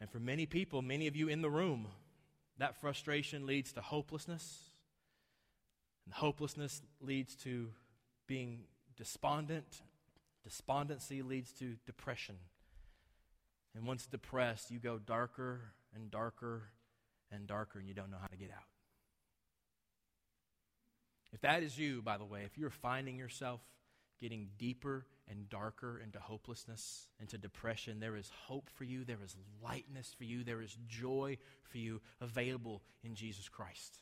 And 0.00 0.10
for 0.10 0.18
many 0.18 0.46
people, 0.46 0.82
many 0.82 1.06
of 1.06 1.16
you 1.16 1.28
in 1.28 1.42
the 1.42 1.50
room, 1.50 1.88
that 2.58 2.80
frustration 2.80 3.46
leads 3.46 3.72
to 3.74 3.80
hopelessness. 3.80 4.60
And 6.06 6.14
hopelessness 6.14 6.82
leads 7.00 7.34
to 7.36 7.68
being 8.26 8.64
despondent. 8.96 9.82
Despondency 10.44 11.22
leads 11.22 11.52
to 11.54 11.76
depression. 11.86 12.36
And 13.74 13.86
once 13.86 14.06
depressed, 14.06 14.70
you 14.70 14.78
go 14.78 14.98
darker 14.98 15.72
and 15.94 16.10
darker 16.10 16.70
and 17.30 17.46
darker, 17.46 17.78
and 17.78 17.86
you 17.86 17.94
don't 17.94 18.10
know 18.10 18.18
how 18.20 18.26
to 18.26 18.36
get 18.36 18.50
out. 18.50 18.64
If 21.32 21.42
that 21.42 21.62
is 21.62 21.78
you, 21.78 22.02
by 22.02 22.18
the 22.18 22.24
way, 22.24 22.42
if 22.44 22.58
you're 22.58 22.70
finding 22.70 23.16
yourself 23.16 23.60
getting 24.20 24.48
deeper 24.58 25.06
and 25.28 25.48
darker 25.48 26.00
into 26.02 26.18
hopelessness, 26.18 27.06
into 27.20 27.38
depression, 27.38 28.00
there 28.00 28.16
is 28.16 28.30
hope 28.46 28.68
for 28.74 28.84
you, 28.84 29.04
there 29.04 29.22
is 29.24 29.36
lightness 29.62 30.14
for 30.16 30.24
you, 30.24 30.44
there 30.44 30.60
is 30.60 30.76
joy 30.88 31.38
for 31.62 31.78
you 31.78 32.00
available 32.20 32.82
in 33.02 33.14
Jesus 33.14 33.48
Christ. 33.48 34.00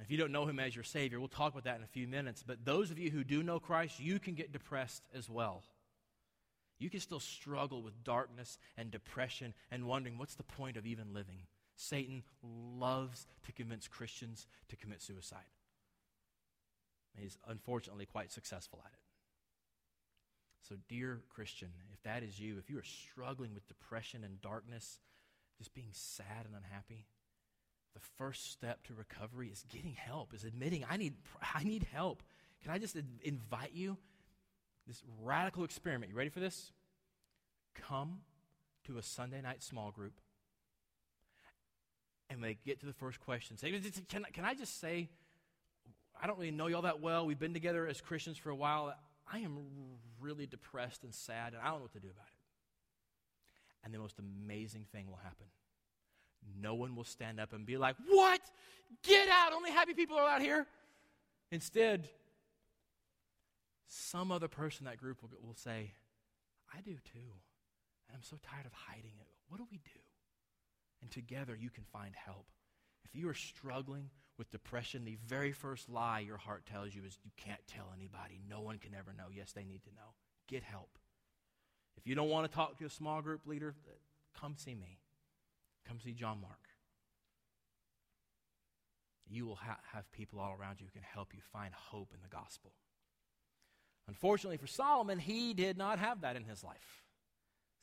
If 0.00 0.10
you 0.10 0.16
don't 0.16 0.32
know 0.32 0.46
him 0.46 0.58
as 0.58 0.74
your 0.74 0.84
Savior, 0.84 1.18
we'll 1.18 1.28
talk 1.28 1.52
about 1.52 1.64
that 1.64 1.76
in 1.76 1.82
a 1.82 1.88
few 1.88 2.08
minutes. 2.08 2.42
But 2.46 2.64
those 2.64 2.90
of 2.90 2.98
you 2.98 3.10
who 3.10 3.24
do 3.24 3.42
know 3.42 3.60
Christ, 3.60 4.00
you 4.00 4.18
can 4.18 4.34
get 4.34 4.52
depressed 4.52 5.02
as 5.14 5.28
well. 5.28 5.62
You 6.78 6.90
can 6.90 7.00
still 7.00 7.20
struggle 7.20 7.82
with 7.82 8.02
darkness 8.02 8.58
and 8.76 8.90
depression 8.90 9.54
and 9.70 9.86
wondering 9.86 10.18
what's 10.18 10.34
the 10.34 10.42
point 10.42 10.76
of 10.76 10.86
even 10.86 11.12
living. 11.12 11.46
Satan 11.76 12.22
loves 12.42 13.26
to 13.46 13.52
convince 13.52 13.86
Christians 13.86 14.46
to 14.68 14.76
commit 14.76 15.02
suicide. 15.02 15.44
He's 17.16 17.38
unfortunately 17.46 18.06
quite 18.06 18.32
successful 18.32 18.80
at 18.84 18.92
it. 18.92 18.98
So, 20.68 20.76
dear 20.88 21.20
Christian, 21.28 21.68
if 21.92 22.02
that 22.02 22.22
is 22.22 22.38
you, 22.38 22.56
if 22.58 22.70
you 22.70 22.78
are 22.78 22.84
struggling 22.84 23.52
with 23.52 23.66
depression 23.66 24.24
and 24.24 24.40
darkness, 24.40 25.00
just 25.58 25.74
being 25.74 25.90
sad 25.92 26.46
and 26.46 26.54
unhappy, 26.56 27.06
the 27.94 28.00
first 28.16 28.50
step 28.50 28.82
to 28.84 28.94
recovery 28.94 29.48
is 29.48 29.64
getting 29.72 29.94
help, 29.94 30.32
is 30.32 30.44
admitting 30.44 30.84
I 30.88 30.96
need, 30.96 31.14
I 31.54 31.64
need 31.64 31.86
help. 31.92 32.22
Can 32.62 32.70
I 32.70 32.78
just 32.78 32.96
invite 33.22 33.72
you? 33.74 33.98
This 34.86 35.02
radical 35.20 35.64
experiment. 35.64 36.10
You 36.10 36.16
ready 36.16 36.30
for 36.30 36.40
this? 36.40 36.72
Come 37.74 38.20
to 38.86 38.98
a 38.98 39.02
Sunday 39.02 39.40
night 39.40 39.62
small 39.62 39.90
group. 39.90 40.14
And 42.30 42.42
they 42.42 42.56
get 42.64 42.80
to 42.80 42.86
the 42.86 42.92
first 42.92 43.20
question. 43.20 43.58
Say, 43.58 43.70
can, 44.08 44.24
can 44.32 44.44
I 44.44 44.54
just 44.54 44.80
say, 44.80 45.10
I 46.22 46.28
don't 46.28 46.38
really 46.38 46.52
know 46.52 46.68
y'all 46.68 46.82
that 46.82 47.00
well. 47.00 47.26
We've 47.26 47.38
been 47.38 47.52
together 47.52 47.86
as 47.86 48.00
Christians 48.00 48.38
for 48.38 48.50
a 48.50 48.54
while. 48.54 48.94
I 49.30 49.38
am 49.40 49.58
really 50.20 50.46
depressed 50.46 51.02
and 51.02 51.12
sad, 51.12 51.52
and 51.52 51.60
I 51.60 51.66
don't 51.66 51.78
know 51.78 51.82
what 51.82 51.92
to 51.94 52.00
do 52.00 52.08
about 52.08 52.26
it. 52.28 53.84
And 53.84 53.92
the 53.92 53.98
most 53.98 54.20
amazing 54.20 54.86
thing 54.92 55.08
will 55.08 55.18
happen. 55.24 55.46
No 56.60 56.74
one 56.74 56.94
will 56.94 57.04
stand 57.04 57.40
up 57.40 57.52
and 57.52 57.66
be 57.66 57.76
like, 57.76 57.96
What? 58.08 58.40
Get 59.02 59.28
out! 59.28 59.52
Only 59.52 59.70
happy 59.70 59.94
people 59.94 60.16
are 60.16 60.28
out 60.28 60.42
here. 60.42 60.66
Instead, 61.50 62.08
some 63.86 64.30
other 64.30 64.48
person 64.48 64.86
in 64.86 64.90
that 64.90 64.98
group 64.98 65.22
will, 65.22 65.30
will 65.44 65.54
say, 65.54 65.92
I 66.72 66.80
do 66.80 66.92
too. 66.92 67.32
And 68.08 68.16
I'm 68.16 68.22
so 68.22 68.38
tired 68.42 68.66
of 68.66 68.72
hiding 68.72 69.12
it. 69.20 69.26
What 69.48 69.58
do 69.58 69.66
we 69.70 69.78
do? 69.78 70.00
And 71.00 71.10
together 71.10 71.56
you 71.58 71.70
can 71.70 71.84
find 71.92 72.14
help. 72.14 72.46
If 73.04 73.14
you 73.14 73.28
are 73.28 73.34
struggling 73.34 74.10
with 74.42 74.50
depression, 74.50 75.04
the 75.04 75.16
very 75.24 75.52
first 75.52 75.88
lie 75.88 76.18
your 76.18 76.36
heart 76.36 76.66
tells 76.66 76.92
you 76.92 77.02
is 77.06 77.16
you 77.22 77.30
can't 77.36 77.64
tell 77.68 77.92
anybody. 77.96 78.40
No 78.50 78.60
one 78.60 78.78
can 78.78 78.92
ever 78.92 79.12
know. 79.16 79.26
Yes, 79.32 79.52
they 79.52 79.62
need 79.62 79.84
to 79.84 79.90
know. 79.90 80.14
Get 80.48 80.64
help. 80.64 80.98
If 81.96 82.08
you 82.08 82.16
don't 82.16 82.28
want 82.28 82.50
to 82.50 82.52
talk 82.52 82.76
to 82.78 82.84
a 82.84 82.90
small 82.90 83.22
group 83.22 83.46
leader, 83.46 83.76
come 84.40 84.56
see 84.56 84.74
me. 84.74 84.98
Come 85.86 86.00
see 86.00 86.10
John 86.10 86.40
Mark. 86.40 86.58
You 89.30 89.46
will 89.46 89.54
ha- 89.54 89.78
have 89.92 90.10
people 90.10 90.40
all 90.40 90.56
around 90.60 90.80
you 90.80 90.86
who 90.86 90.92
can 90.92 91.02
help 91.08 91.34
you 91.34 91.40
find 91.52 91.72
hope 91.72 92.10
in 92.12 92.18
the 92.20 92.28
gospel. 92.28 92.72
Unfortunately 94.08 94.56
for 94.56 94.66
Solomon, 94.66 95.20
he 95.20 95.54
did 95.54 95.78
not 95.78 96.00
have 96.00 96.22
that 96.22 96.34
in 96.34 96.42
his 96.42 96.64
life. 96.64 97.04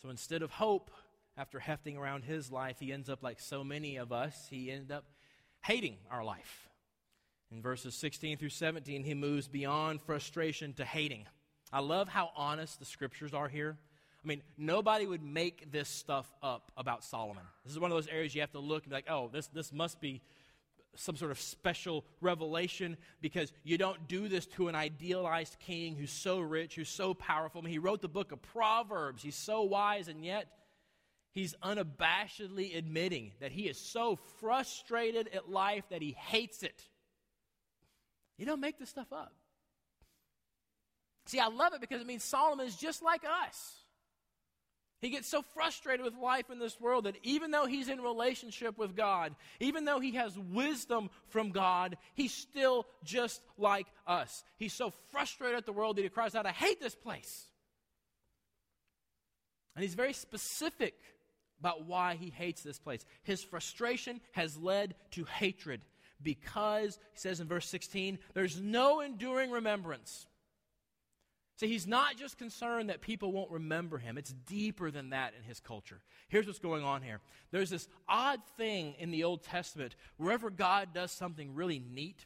So 0.01 0.09
instead 0.09 0.41
of 0.41 0.51
hope, 0.51 0.91
after 1.37 1.59
hefting 1.59 1.95
around 1.95 2.25
his 2.25 2.51
life, 2.51 2.81
he 2.81 2.91
ends 2.91 3.09
up 3.09 3.23
like 3.23 3.39
so 3.39 3.63
many 3.63 3.95
of 3.95 4.11
us, 4.11 4.47
he 4.49 4.69
ended 4.69 4.91
up 4.91 5.05
hating 5.61 5.97
our 6.09 6.23
life. 6.23 6.69
In 7.51 7.61
verses 7.61 7.95
16 7.95 8.37
through 8.37 8.49
17, 8.49 9.03
he 9.03 9.13
moves 9.13 9.47
beyond 9.47 10.01
frustration 10.01 10.73
to 10.73 10.85
hating. 10.85 11.25
I 11.71 11.79
love 11.79 12.07
how 12.07 12.29
honest 12.35 12.79
the 12.79 12.85
scriptures 12.85 13.33
are 13.33 13.47
here. 13.47 13.77
I 14.23 14.27
mean, 14.27 14.41
nobody 14.57 15.05
would 15.05 15.23
make 15.23 15.71
this 15.71 15.87
stuff 15.87 16.31
up 16.43 16.71
about 16.75 17.03
Solomon. 17.03 17.43
This 17.63 17.73
is 17.73 17.79
one 17.79 17.91
of 17.91 17.97
those 17.97 18.07
areas 18.07 18.35
you 18.35 18.41
have 18.41 18.51
to 18.51 18.59
look 18.59 18.83
and 18.83 18.89
be 18.89 18.95
like, 18.95 19.09
oh, 19.09 19.29
this, 19.31 19.47
this 19.47 19.71
must 19.71 20.01
be 20.01 20.21
some 20.95 21.15
sort 21.15 21.31
of 21.31 21.39
special 21.39 22.03
revelation 22.19 22.97
because 23.21 23.53
you 23.63 23.77
don't 23.77 24.07
do 24.07 24.27
this 24.27 24.45
to 24.45 24.67
an 24.67 24.75
idealized 24.75 25.57
king 25.59 25.95
who's 25.95 26.11
so 26.11 26.39
rich, 26.39 26.75
who's 26.75 26.89
so 26.89 27.13
powerful. 27.13 27.61
I 27.61 27.65
mean, 27.65 27.71
he 27.71 27.79
wrote 27.79 28.01
the 28.01 28.09
book 28.09 28.31
of 28.31 28.41
Proverbs. 28.41 29.23
He's 29.23 29.35
so 29.35 29.61
wise, 29.61 30.07
and 30.07 30.25
yet 30.25 30.47
he's 31.33 31.55
unabashedly 31.63 32.77
admitting 32.77 33.31
that 33.39 33.51
he 33.51 33.63
is 33.67 33.77
so 33.77 34.17
frustrated 34.39 35.29
at 35.33 35.49
life 35.49 35.83
that 35.89 36.01
he 36.01 36.11
hates 36.11 36.63
it. 36.63 36.83
You 38.37 38.45
don't 38.45 38.61
make 38.61 38.79
this 38.79 38.89
stuff 38.89 39.11
up. 39.11 39.33
See, 41.25 41.39
I 41.39 41.47
love 41.47 41.73
it 41.73 41.81
because 41.81 42.01
it 42.01 42.07
means 42.07 42.23
Solomon 42.23 42.65
is 42.65 42.75
just 42.75 43.03
like 43.03 43.23
us. 43.45 43.75
He 45.01 45.09
gets 45.09 45.29
so 45.29 45.41
frustrated 45.53 46.03
with 46.03 46.15
life 46.15 46.49
in 46.49 46.59
this 46.59 46.79
world 46.79 47.05
that 47.05 47.15
even 47.23 47.51
though 47.51 47.65
he's 47.65 47.87
in 47.87 48.01
relationship 48.01 48.77
with 48.77 48.97
God, 48.97 49.33
even 49.59 49.85
though 49.85 49.99
he 49.99 50.13
has 50.13 50.37
wisdom 50.37 51.09
from 51.29 51.51
God, 51.51 51.97
he's 52.15 52.33
still 52.33 52.85
just 53.03 53.41
like 53.57 53.87
us. 54.05 54.43
He's 54.57 54.73
so 54.73 54.91
frustrated 55.11 55.57
at 55.57 55.65
the 55.65 55.71
world 55.71 55.95
that 55.95 56.01
he 56.01 56.09
cries 56.09 56.35
out, 56.35 56.45
I 56.45 56.51
hate 56.51 56.81
this 56.81 56.95
place. 56.95 57.45
And 59.75 59.83
he's 59.83 59.93
very 59.93 60.11
specific 60.11 60.95
about 61.59 61.85
why 61.85 62.15
he 62.15 62.29
hates 62.29 62.61
this 62.61 62.79
place. 62.79 63.05
His 63.23 63.43
frustration 63.43 64.21
has 64.31 64.57
led 64.57 64.95
to 65.11 65.25
hatred 65.25 65.85
because, 66.21 66.99
he 67.13 67.19
says 67.19 67.39
in 67.39 67.47
verse 67.47 67.67
16, 67.67 68.19
there's 68.33 68.59
no 68.59 69.01
enduring 69.01 69.51
remembrance. 69.51 70.27
See, 71.57 71.67
he's 71.67 71.87
not 71.87 72.15
just 72.15 72.37
concerned 72.37 72.89
that 72.89 73.01
people 73.01 73.33
won't 73.33 73.51
remember 73.51 73.97
him. 73.97 74.17
It's 74.17 74.31
deeper 74.31 74.91
than 74.91 75.09
that 75.09 75.33
in 75.37 75.43
his 75.43 75.59
culture. 75.59 75.99
Here's 76.29 76.47
what's 76.47 76.59
going 76.59 76.85
on 76.85 77.01
here. 77.01 77.19
There's 77.51 77.69
this 77.69 77.89
odd 78.07 78.39
thing 78.55 78.95
in 78.97 79.11
the 79.11 79.25
Old 79.25 79.43
Testament. 79.43 79.95
Wherever 80.15 80.49
God 80.49 80.93
does 80.93 81.11
something 81.11 81.53
really 81.53 81.79
neat, 81.79 82.25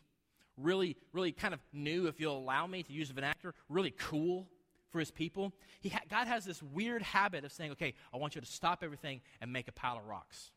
really, 0.56 0.98
really 1.14 1.32
kind 1.32 1.56
of 1.56 1.60
new, 1.72 2.06
if 2.06 2.20
you'll 2.20 2.38
allow 2.38 2.68
me 2.68 2.84
to 2.84 2.94
use 2.94 3.10
a 3.10 3.14
vernacular, 3.14 3.56
really 3.70 3.92
cool 3.92 4.48
for 4.94 5.00
his 5.00 5.12
people, 5.12 5.52
he 5.82 5.90
ha- 5.90 6.04
God 6.10 6.28
has 6.28 6.46
this 6.46 6.62
weird 6.64 7.02
habit 7.02 7.44
of 7.44 7.52
saying, 7.52 7.72
okay, 7.72 7.96
I 8.14 8.18
want 8.18 8.36
you 8.36 8.42
to 8.42 8.48
stop 8.48 8.84
everything 8.84 9.20
and 9.42 9.52
make 9.52 9.68
a 9.68 9.72
pile 9.72 9.98
of 9.98 10.06
rocks. 10.06 10.52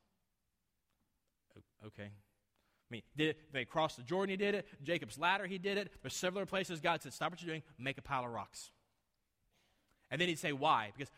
Okay. 1.85 2.05
I 2.05 2.89
mean, 2.91 3.03
did, 3.17 3.37
they 3.53 3.65
crossed 3.65 3.97
the 3.97 4.03
Jordan, 4.03 4.31
he 4.31 4.37
did 4.37 4.55
it. 4.55 4.69
Jacob's 4.83 5.19
ladder, 5.19 5.47
he 5.47 5.59
did 5.59 5.79
it. 5.79 5.91
There's 6.03 6.15
several 6.15 6.45
places 6.47 6.81
God 6.81 7.03
said, 7.03 7.15
Stop 7.15 7.33
what 7.33 7.43
you're 7.43 7.49
doing, 7.49 7.63
make 7.79 7.99
a 7.99 8.03
pile 8.03 8.25
of 8.25 8.31
rocks. 8.31 8.71
And 10.11 10.21
then 10.21 10.29
he'd 10.29 10.39
say, 10.39 10.53
Why? 10.53 10.93
Because 10.97 11.11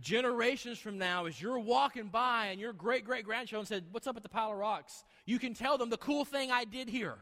generations 0.00 0.78
from 0.78 0.96
now, 0.96 1.26
as 1.26 1.40
you're 1.40 1.58
walking 1.58 2.08
by 2.08 2.46
and 2.46 2.58
your 2.58 2.72
great 2.72 3.04
great 3.04 3.24
grandchildren 3.24 3.66
said, 3.66 3.84
What's 3.92 4.06
up 4.06 4.14
with 4.14 4.24
the 4.24 4.30
pile 4.30 4.50
of 4.50 4.58
rocks? 4.58 5.04
You 5.26 5.38
can 5.38 5.52
tell 5.54 5.76
them 5.76 5.90
the 5.90 5.98
cool 5.98 6.24
thing 6.24 6.50
I 6.50 6.64
did 6.64 6.88
here. 6.88 7.18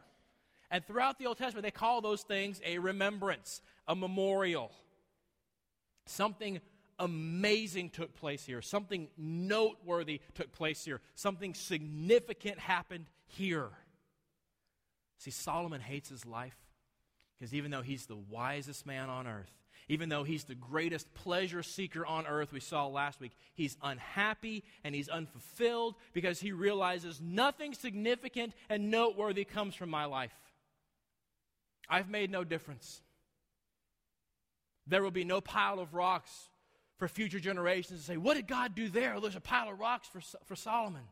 And 0.70 0.86
throughout 0.86 1.18
the 1.18 1.26
Old 1.26 1.36
Testament, 1.36 1.64
they 1.64 1.72
call 1.72 2.00
those 2.00 2.22
things 2.22 2.60
a 2.64 2.78
remembrance, 2.78 3.60
a 3.88 3.96
memorial. 3.96 4.70
Something 6.10 6.60
amazing 6.98 7.90
took 7.90 8.14
place 8.16 8.44
here. 8.44 8.60
Something 8.62 9.08
noteworthy 9.16 10.20
took 10.34 10.50
place 10.50 10.84
here. 10.84 11.00
Something 11.14 11.54
significant 11.54 12.58
happened 12.58 13.06
here. 13.26 13.68
See, 15.18 15.30
Solomon 15.30 15.80
hates 15.80 16.08
his 16.08 16.26
life 16.26 16.56
because 17.38 17.54
even 17.54 17.70
though 17.70 17.82
he's 17.82 18.06
the 18.06 18.16
wisest 18.16 18.86
man 18.86 19.08
on 19.08 19.28
earth, 19.28 19.52
even 19.88 20.08
though 20.08 20.24
he's 20.24 20.44
the 20.44 20.56
greatest 20.56 21.12
pleasure 21.14 21.62
seeker 21.62 22.04
on 22.04 22.26
earth, 22.26 22.52
we 22.52 22.60
saw 22.60 22.88
last 22.88 23.20
week, 23.20 23.36
he's 23.54 23.76
unhappy 23.80 24.64
and 24.82 24.96
he's 24.96 25.08
unfulfilled 25.08 25.94
because 26.12 26.40
he 26.40 26.50
realizes 26.50 27.20
nothing 27.20 27.72
significant 27.72 28.52
and 28.68 28.90
noteworthy 28.90 29.44
comes 29.44 29.76
from 29.76 29.90
my 29.90 30.06
life. 30.06 30.34
I've 31.88 32.10
made 32.10 32.32
no 32.32 32.42
difference. 32.42 33.00
There 34.90 35.02
will 35.04 35.12
be 35.12 35.24
no 35.24 35.40
pile 35.40 35.78
of 35.78 35.94
rocks 35.94 36.50
for 36.98 37.06
future 37.06 37.38
generations 37.38 38.00
to 38.00 38.04
say, 38.04 38.16
What 38.16 38.34
did 38.34 38.48
God 38.48 38.74
do 38.74 38.88
there? 38.88 39.18
There's 39.20 39.36
a 39.36 39.40
pile 39.40 39.70
of 39.70 39.78
rocks 39.78 40.08
for, 40.08 40.20
for 40.44 40.56
Solomon. 40.56 41.04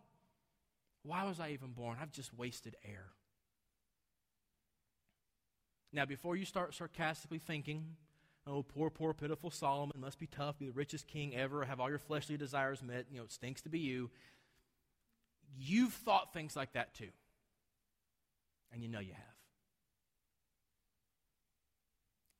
Why 1.04 1.24
was 1.24 1.38
I 1.38 1.50
even 1.50 1.70
born? 1.70 1.96
I've 2.02 2.10
just 2.10 2.36
wasted 2.36 2.76
air. 2.84 3.06
Now, 5.92 6.04
before 6.04 6.36
you 6.36 6.44
start 6.44 6.74
sarcastically 6.74 7.38
thinking, 7.38 7.96
oh, 8.46 8.62
poor, 8.62 8.90
poor, 8.90 9.14
pitiful 9.14 9.50
Solomon 9.50 10.00
must 10.00 10.18
be 10.18 10.26
tough, 10.26 10.58
be 10.58 10.66
the 10.66 10.72
richest 10.72 11.06
king 11.06 11.34
ever, 11.34 11.64
have 11.64 11.80
all 11.80 11.88
your 11.88 12.00
fleshly 12.00 12.36
desires 12.36 12.82
met, 12.82 13.06
you 13.10 13.18
know, 13.18 13.24
it 13.24 13.32
stinks 13.32 13.62
to 13.62 13.68
be 13.68 13.78
you. 13.78 14.10
You've 15.56 15.94
thought 15.94 16.34
things 16.34 16.56
like 16.56 16.72
that 16.72 16.94
too. 16.94 17.08
And 18.72 18.82
you 18.82 18.88
know 18.88 19.00
you 19.00 19.14
have. 19.14 19.27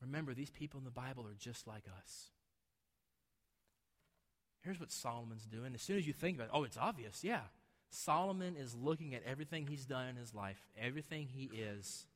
Remember, 0.01 0.35
these 0.35 0.51
people 0.51 0.79
in 0.79 0.85
the 0.85 0.91
Bible 0.91 1.27
are 1.27 1.35
just 1.39 1.67
like 1.67 1.85
us. 2.01 2.29
Here's 4.63 4.81
what 4.81 4.91
Solomon's 4.91 5.45
doing. 5.45 5.75
As 5.75 5.83
soon 5.83 5.99
as 5.99 6.07
you 6.07 6.13
think 6.13 6.37
about 6.37 6.49
it, 6.49 6.51
oh, 6.55 6.65
it's 6.65 6.77
obvious. 6.77 7.25
Yeah. 7.25 7.43
Solomon 7.91 8.57
is 8.57 8.75
looking 8.75 9.15
at 9.15 9.23
everything 9.25 9.67
he's 9.67 9.87
done 9.87 10.09
in 10.09 10.17
his 10.17 10.35
life, 10.35 10.61
everything 10.79 11.27
he 11.27 11.45
is, 11.45 12.07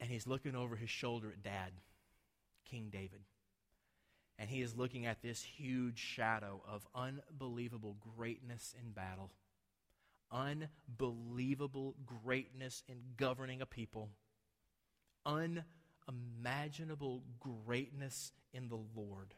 and 0.00 0.08
he's 0.08 0.26
looking 0.26 0.54
over 0.54 0.76
his 0.76 0.90
shoulder 0.90 1.28
at 1.30 1.42
dad, 1.42 1.72
King 2.70 2.88
David. 2.90 3.20
And 4.38 4.48
he 4.48 4.62
is 4.62 4.76
looking 4.76 5.04
at 5.04 5.20
this 5.20 5.42
huge 5.42 5.98
shadow 5.98 6.62
of 6.66 6.86
unbelievable 6.94 7.96
greatness 8.16 8.74
in 8.80 8.92
battle, 8.92 9.30
unbelievable 10.30 11.96
greatness 12.06 12.82
in 12.88 12.98
governing 13.16 13.60
a 13.60 13.66
people, 13.66 14.10
unimaginable 15.28 17.22
greatness 17.38 18.32
in 18.52 18.68
the 18.68 18.80
Lord. 18.96 19.34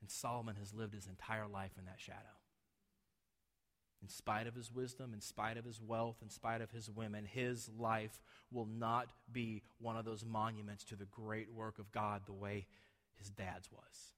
And 0.00 0.10
Solomon 0.10 0.56
has 0.56 0.74
lived 0.74 0.94
his 0.94 1.06
entire 1.06 1.46
life 1.46 1.72
in 1.78 1.84
that 1.84 2.00
shadow 2.00 2.42
in 4.02 4.08
spite 4.08 4.48
of 4.48 4.54
his 4.54 4.72
wisdom, 4.72 5.14
in 5.14 5.20
spite 5.20 5.56
of 5.56 5.64
his 5.64 5.80
wealth, 5.80 6.16
in 6.22 6.28
spite 6.28 6.60
of 6.60 6.70
his 6.72 6.90
women, 6.90 7.24
his 7.24 7.70
life 7.78 8.20
will 8.50 8.66
not 8.66 9.12
be 9.32 9.62
one 9.78 9.96
of 9.96 10.04
those 10.04 10.24
monuments 10.24 10.84
to 10.84 10.96
the 10.96 11.04
great 11.04 11.52
work 11.52 11.78
of 11.78 11.92
God 11.92 12.22
the 12.26 12.32
way 12.32 12.66
his 13.14 13.30
dad's 13.30 13.70
was. 13.70 14.12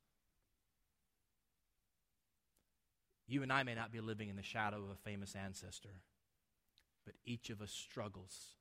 You 3.27 3.43
and 3.43 3.53
I 3.53 3.63
may 3.63 3.75
not 3.75 3.93
be 3.93 4.01
living 4.01 4.31
in 4.31 4.37
the 4.37 4.43
shadow 4.43 4.79
of 4.79 4.91
a 4.91 5.09
famous 5.11 5.35
ancestor, 5.35 6.01
but 7.05 7.15
each 7.27 7.51
of 7.51 7.61
us 7.61 7.71
struggles, 7.71 8.55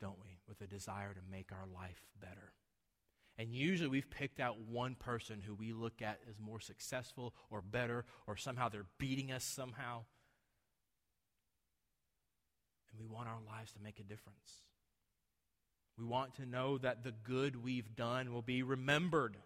don't 0.00 0.18
we, 0.22 0.38
with 0.48 0.60
a 0.60 0.66
desire 0.66 1.12
to 1.14 1.20
make 1.30 1.50
our 1.52 1.66
life 1.74 2.02
better. 2.20 2.52
And 3.36 3.54
usually 3.54 3.88
we've 3.88 4.10
picked 4.10 4.40
out 4.40 4.58
one 4.60 4.96
person 4.96 5.42
who 5.44 5.54
we 5.54 5.72
look 5.72 6.02
at 6.02 6.18
as 6.28 6.40
more 6.40 6.60
successful 6.60 7.34
or 7.50 7.62
better, 7.62 8.04
or 8.26 8.36
somehow 8.36 8.68
they're 8.68 8.86
beating 8.98 9.30
us 9.30 9.44
somehow 9.44 10.04
and 12.98 13.08
we 13.08 13.14
want 13.14 13.28
our 13.28 13.38
lives 13.46 13.72
to 13.72 13.80
make 13.82 14.00
a 14.00 14.02
difference. 14.02 14.52
We 15.98 16.04
want 16.04 16.34
to 16.36 16.46
know 16.46 16.78
that 16.78 17.02
the 17.02 17.12
good 17.24 17.62
we've 17.62 17.96
done 17.96 18.32
will 18.32 18.42
be 18.42 18.62
remembered. 18.62 19.36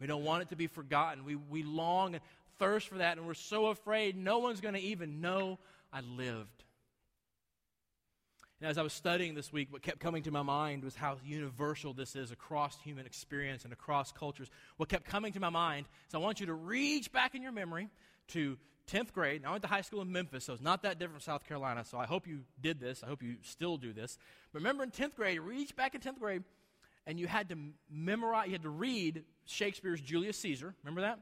We 0.00 0.06
don't 0.06 0.24
want 0.24 0.42
it 0.42 0.48
to 0.50 0.56
be 0.56 0.66
forgotten. 0.66 1.24
We, 1.24 1.36
we 1.36 1.62
long 1.62 2.14
and 2.14 2.22
thirst 2.58 2.88
for 2.88 2.98
that, 2.98 3.16
and 3.16 3.26
we're 3.26 3.34
so 3.34 3.66
afraid 3.66 4.16
no 4.16 4.38
one's 4.38 4.60
going 4.60 4.74
to 4.74 4.80
even 4.80 5.20
know 5.20 5.58
I 5.92 6.00
lived. 6.00 6.64
And 8.62 8.70
as 8.70 8.78
I 8.78 8.82
was 8.82 8.92
studying 8.92 9.34
this 9.34 9.52
week, 9.52 9.72
what 9.72 9.82
kept 9.82 9.98
coming 9.98 10.22
to 10.22 10.30
my 10.30 10.42
mind 10.42 10.84
was 10.84 10.94
how 10.94 11.16
universal 11.24 11.92
this 11.94 12.14
is 12.14 12.30
across 12.30 12.80
human 12.80 13.06
experience 13.06 13.64
and 13.64 13.72
across 13.72 14.12
cultures. 14.12 14.48
What 14.76 14.88
kept 14.88 15.04
coming 15.04 15.32
to 15.32 15.40
my 15.40 15.48
mind 15.48 15.86
is 16.08 16.14
I 16.14 16.18
want 16.18 16.38
you 16.38 16.46
to 16.46 16.54
reach 16.54 17.10
back 17.10 17.34
in 17.34 17.42
your 17.42 17.50
memory 17.50 17.88
to 18.28 18.56
10th 18.88 19.12
grade. 19.12 19.42
Now, 19.42 19.48
I 19.48 19.50
went 19.50 19.62
to 19.62 19.68
high 19.68 19.80
school 19.80 20.00
in 20.00 20.12
Memphis, 20.12 20.44
so 20.44 20.52
it's 20.52 20.62
not 20.62 20.84
that 20.84 21.00
different 21.00 21.24
from 21.24 21.32
South 21.32 21.44
Carolina. 21.44 21.84
So 21.84 21.98
I 21.98 22.06
hope 22.06 22.28
you 22.28 22.42
did 22.60 22.78
this. 22.78 23.02
I 23.02 23.08
hope 23.08 23.20
you 23.20 23.34
still 23.42 23.78
do 23.78 23.92
this. 23.92 24.16
But 24.52 24.60
remember 24.60 24.84
in 24.84 24.92
10th 24.92 25.16
grade, 25.16 25.40
reach 25.40 25.74
back 25.74 25.96
in 25.96 26.00
10th 26.00 26.20
grade, 26.20 26.44
and 27.04 27.18
you 27.18 27.26
had 27.26 27.48
to 27.48 27.56
memorize, 27.90 28.46
you 28.46 28.52
had 28.52 28.62
to 28.62 28.70
read 28.70 29.24
Shakespeare's 29.44 30.00
Julius 30.00 30.36
Caesar. 30.38 30.72
Remember 30.84 31.00
that? 31.00 31.18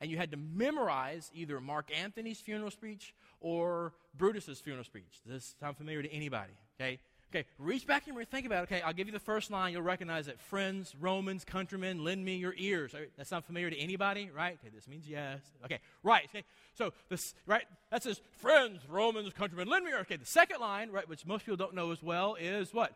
And 0.00 0.12
you 0.12 0.16
had 0.16 0.30
to 0.30 0.36
memorize 0.36 1.28
either 1.34 1.60
Mark 1.60 1.90
Antony's 1.92 2.38
funeral 2.38 2.70
speech 2.70 3.16
or 3.40 3.94
Brutus's 4.16 4.60
funeral 4.60 4.84
speech. 4.84 5.22
Does 5.24 5.32
this 5.32 5.56
sound 5.58 5.76
familiar 5.76 6.00
to 6.00 6.12
anybody? 6.12 6.52
Okay? 6.80 6.98
Okay, 7.34 7.46
reach 7.58 7.84
back 7.84 8.06
and 8.06 8.16
think 8.28 8.46
about 8.46 8.60
it. 8.60 8.72
Okay, 8.72 8.80
I'll 8.82 8.92
give 8.92 9.08
you 9.08 9.12
the 9.12 9.18
first 9.18 9.50
line. 9.50 9.72
You'll 9.72 9.82
recognize 9.82 10.28
it. 10.28 10.38
Friends, 10.38 10.94
Romans, 11.00 11.44
countrymen, 11.44 12.04
lend 12.04 12.24
me 12.24 12.36
your 12.36 12.54
ears. 12.56 12.94
That 13.16 13.26
sound 13.26 13.44
familiar 13.44 13.70
to 13.70 13.76
anybody, 13.76 14.30
right? 14.32 14.56
Okay, 14.62 14.72
this 14.72 14.86
means 14.86 15.08
yes. 15.08 15.40
Okay, 15.64 15.80
right. 16.04 16.28
Okay, 16.32 16.44
so 16.74 16.92
this, 17.08 17.34
right, 17.44 17.64
that 17.90 18.04
says, 18.04 18.20
friends, 18.38 18.82
Romans, 18.88 19.32
countrymen, 19.32 19.66
lend 19.66 19.84
me 19.84 19.90
your 19.90 19.98
ears. 19.98 20.06
Okay, 20.06 20.16
the 20.16 20.26
second 20.26 20.60
line, 20.60 20.90
right, 20.92 21.08
which 21.08 21.26
most 21.26 21.44
people 21.44 21.56
don't 21.56 21.74
know 21.74 21.90
as 21.90 22.00
well, 22.00 22.36
is 22.36 22.72
what? 22.72 22.92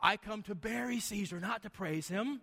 I 0.00 0.16
come 0.16 0.42
to 0.44 0.54
bury 0.54 0.98
Caesar, 1.00 1.38
not 1.38 1.62
to 1.64 1.70
praise 1.70 2.08
him. 2.08 2.40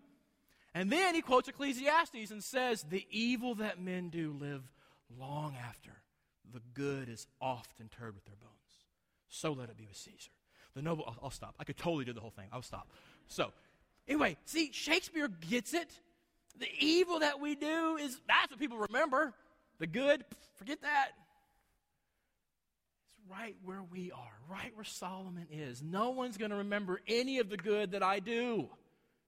And 0.75 0.91
then 0.91 1.15
he 1.15 1.21
quotes 1.21 1.47
Ecclesiastes 1.47 2.29
and 2.29 2.43
says, 2.43 2.83
The 2.83 3.05
evil 3.09 3.55
that 3.55 3.81
men 3.81 4.09
do 4.09 4.31
live 4.39 4.61
long 5.19 5.55
after. 5.55 5.91
The 6.53 6.61
good 6.75 7.09
is 7.09 7.25
oft 7.41 7.79
interred 7.79 8.13
with 8.13 8.25
their 8.25 8.35
bones. 8.35 8.51
So 9.27 9.53
let 9.53 9.69
it 9.69 9.77
be 9.77 9.87
with 9.87 9.97
Caesar. 9.97 10.29
The 10.75 10.81
noble, 10.81 11.03
I'll, 11.07 11.17
I'll 11.23 11.31
stop. 11.31 11.55
I 11.59 11.63
could 11.63 11.77
totally 11.77 12.05
do 12.05 12.13
the 12.13 12.21
whole 12.21 12.31
thing. 12.31 12.47
I'll 12.51 12.61
stop. 12.61 12.87
So, 13.27 13.51
anyway, 14.07 14.37
see, 14.45 14.71
Shakespeare 14.71 15.27
gets 15.27 15.73
it. 15.73 15.89
The 16.59 16.67
evil 16.79 17.19
that 17.19 17.39
we 17.39 17.55
do 17.55 17.97
is, 17.97 18.19
that's 18.27 18.51
what 18.51 18.59
people 18.59 18.77
remember. 18.77 19.33
The 19.79 19.87
good, 19.87 20.23
forget 20.55 20.81
that. 20.81 21.09
It's 23.07 23.31
right 23.31 23.55
where 23.63 23.83
we 23.83 24.11
are, 24.11 24.33
right 24.49 24.71
where 24.75 24.85
Solomon 24.85 25.47
is. 25.51 25.81
No 25.81 26.11
one's 26.11 26.37
going 26.37 26.51
to 26.51 26.57
remember 26.57 27.01
any 27.07 27.39
of 27.39 27.49
the 27.49 27.57
good 27.57 27.91
that 27.91 28.03
I 28.03 28.19
do. 28.19 28.69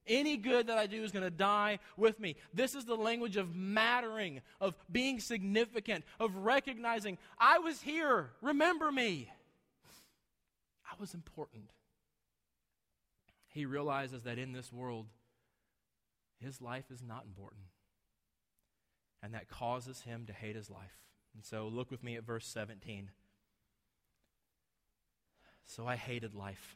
Any 0.06 0.36
good 0.36 0.67
that 0.67 0.77
I 0.77 0.86
do 0.86 1.01
is 1.01 1.12
going 1.12 1.23
to 1.23 1.32
die 1.32 1.79
with 1.95 2.19
me. 2.19 2.36
This 2.53 2.75
is 2.75 2.84
the 2.84 2.95
language 2.95 3.38
of 3.38 3.56
mattering, 3.56 4.41
of 4.60 4.75
being 4.91 5.21
significant, 5.21 6.03
of 6.19 6.36
recognizing 6.36 7.17
I 7.39 7.60
was 7.60 7.82
here. 7.82 8.32
Remember 8.41 8.91
me. 8.91 9.29
I 10.93 10.95
was 10.99 11.13
important. 11.13 11.71
He 13.47 13.65
realizes 13.65 14.23
that 14.23 14.38
in 14.38 14.51
this 14.51 14.71
world, 14.71 15.08
his 16.39 16.62
life 16.62 16.91
is 16.91 17.01
not 17.01 17.25
important. 17.25 17.65
And 19.23 19.34
that 19.34 19.47
causes 19.47 20.01
him 20.01 20.25
to 20.27 20.34
hate 20.34 20.56
his 20.56 20.69
life. 20.69 20.99
And 21.34 21.43
so 21.43 21.67
look 21.67 21.89
with 21.89 22.03
me 22.03 22.15
at 22.15 22.25
verse 22.25 22.45
17. 22.45 23.10
So 25.65 25.88
I 25.88 25.95
hated 25.95 26.36
life 26.36 26.75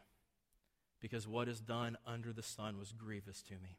because 0.99 1.27
what 1.27 1.47
is 1.47 1.59
done 1.59 1.97
under 2.05 2.33
the 2.33 2.41
sun 2.41 2.79
was 2.79 2.93
grievous 2.93 3.43
to 3.43 3.53
me. 3.53 3.77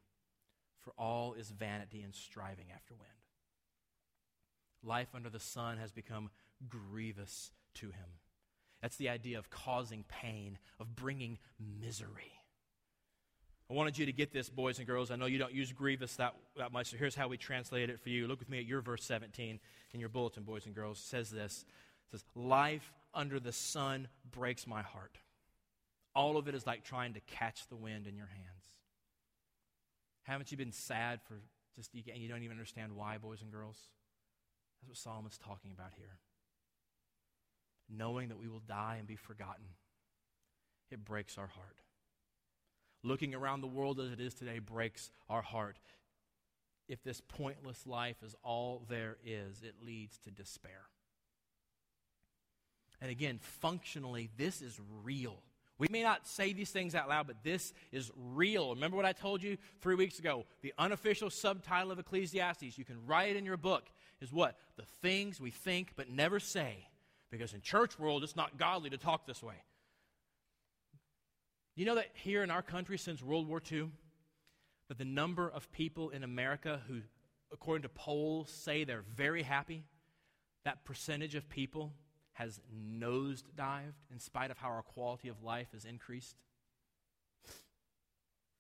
For 0.77 0.93
all 0.97 1.33
is 1.33 1.51
vanity 1.51 2.03
and 2.03 2.15
striving 2.15 2.67
after 2.73 2.95
wind. 2.95 3.11
Life 4.85 5.09
under 5.15 5.31
the 5.31 5.41
sun 5.41 5.79
has 5.79 5.91
become 5.91 6.31
grievous 6.69 7.51
to 7.75 7.87
him. 7.87 8.18
That's 8.83 8.97
the 8.97 9.09
idea 9.09 9.39
of 9.39 9.51
causing 9.51 10.05
pain, 10.09 10.59
of 10.79 10.95
bringing 10.95 11.39
misery. 11.81 12.33
I 13.71 13.75
wanted 13.75 13.99
you 13.99 14.07
to 14.07 14.13
get 14.13 14.33
this, 14.33 14.49
boys 14.49 14.79
and 14.79 14.87
girls. 14.87 15.11
I 15.11 15.17
know 15.17 15.27
you 15.27 15.39
don't 15.39 15.53
use 15.53 15.73
grievous 15.73 16.17
that, 16.17 16.35
that 16.57 16.73
much, 16.73 16.91
so 16.91 16.97
here's 16.97 17.15
how 17.15 17.29
we 17.29 17.37
translate 17.37 17.91
it 17.91 18.01
for 18.01 18.09
you. 18.09 18.27
Look 18.27 18.39
with 18.39 18.49
me 18.49 18.59
at 18.59 18.65
your 18.65 18.81
verse 18.81 19.05
17 19.05 19.59
in 19.93 20.01
your 20.01 20.09
bulletin, 20.09 20.45
boys 20.45 20.65
and 20.65 20.75
girls. 20.75 20.99
It 20.99 21.07
says 21.07 21.31
this 21.31 21.65
It 22.07 22.13
says, 22.13 22.25
Life 22.35 22.93
under 23.13 23.39
the 23.39 23.53
sun 23.53 24.09
breaks 24.31 24.67
my 24.67 24.81
heart. 24.81 25.19
All 26.15 26.37
of 26.37 26.49
it 26.49 26.55
is 26.55 26.67
like 26.67 26.83
trying 26.83 27.15
to 27.15 27.21
catch 27.21 27.69
the 27.69 27.77
wind 27.77 28.07
in 28.07 28.17
your 28.17 28.27
hands. 28.27 28.65
Haven't 30.23 30.51
you 30.51 30.57
been 30.57 30.73
sad 30.73 31.21
for 31.27 31.35
just, 31.77 31.91
and 31.95 32.23
you 32.23 32.29
don't 32.29 32.43
even 32.43 32.53
understand 32.53 32.93
why, 32.95 33.19
boys 33.19 33.43
and 33.43 33.53
girls? 33.53 33.79
That's 34.81 34.89
what 34.89 34.97
Solomon's 34.97 35.39
talking 35.39 35.73
about 35.73 35.91
here 35.97 36.19
knowing 37.89 38.29
that 38.29 38.39
we 38.39 38.49
will 38.49 38.63
die 38.67 38.97
and 38.99 39.07
be 39.07 39.17
forgotten, 39.17 39.65
it 40.91 41.05
breaks 41.05 41.39
our 41.39 41.47
heart. 41.47 41.77
Looking 43.05 43.35
around 43.35 43.61
the 43.61 43.67
world 43.67 44.01
as 44.01 44.11
it 44.11 44.21
is 44.21 44.35
today 44.35 44.59
breaks 44.59 45.11
our 45.29 45.43
heart. 45.43 45.79
If 46.89 47.03
this 47.03 47.21
pointless 47.21 47.87
life 47.87 48.17
is 48.25 48.35
all 48.43 48.85
there 48.89 49.19
is, 49.25 49.63
it 49.63 49.75
leads 49.85 50.19
to 50.21 50.31
despair. 50.31 50.87
And 53.01 53.11
again, 53.11 53.39
functionally, 53.41 54.31
this 54.37 54.61
is 54.63 54.81
real. 55.03 55.43
We 55.79 55.87
may 55.91 56.03
not 56.03 56.27
say 56.27 56.53
these 56.53 56.71
things 56.71 56.97
out 56.97 57.09
loud, 57.09 57.29
but 57.29 57.45
this 57.45 57.73
is 57.93 58.11
real. 58.17 58.75
Remember 58.75 58.97
what 58.97 59.07
I 59.07 59.13
told 59.13 59.43
you 59.43 59.57
three 59.81 59.95
weeks 59.95 60.19
ago? 60.19 60.45
The 60.63 60.75
unofficial 60.77 61.31
subtitle 61.31 61.93
of 61.93 62.01
Ecclesiastes, 62.01 62.77
you 62.77 62.85
can 62.85 63.07
write 63.07 63.31
it 63.31 63.37
in 63.37 63.45
your 63.45 63.57
book, 63.57 63.89
is 64.21 64.33
what? 64.33 64.57
The 64.77 64.87
things 65.03 65.41
we 65.41 65.53
think 65.53 65.93
but 65.95 66.11
never 66.11 66.41
say 66.41 66.89
because 67.31 67.53
in 67.55 67.61
church 67.61 67.99
world 67.99 68.25
it's 68.25 68.37
not 68.37 68.59
godly 68.59 68.91
to 68.91 68.99
talk 68.99 69.27
this 69.27 69.43
way. 69.43 69.55
You 71.77 71.85
know 71.85 71.95
that 71.95 72.09
here 72.15 72.43
in 72.43 72.51
our 72.51 72.63
country 72.63 72.99
since 72.99 73.23
World 73.23 73.47
War 73.47 73.63
II, 73.71 73.91
that 74.89 74.99
the 74.99 75.05
number 75.05 75.49
of 75.49 75.71
people 75.71 76.11
in 76.11 76.25
America 76.25 76.81
who, 76.89 77.03
according 77.53 77.83
to 77.83 77.89
polls, 77.89 78.51
say 78.51 78.85
they're 78.85 79.05
very 79.15 79.43
happy, 79.43 79.85
that 80.65 80.85
percentage 80.85 81.35
of 81.35 81.49
people 81.49 81.93
has 82.33 82.61
nosedived 82.99 83.95
in 84.13 84.19
spite 84.19 84.51
of 84.51 84.59
how 84.59 84.69
our 84.69 84.83
quality 84.83 85.29
of 85.29 85.43
life 85.43 85.69
has 85.73 85.85
increased. 85.85 86.37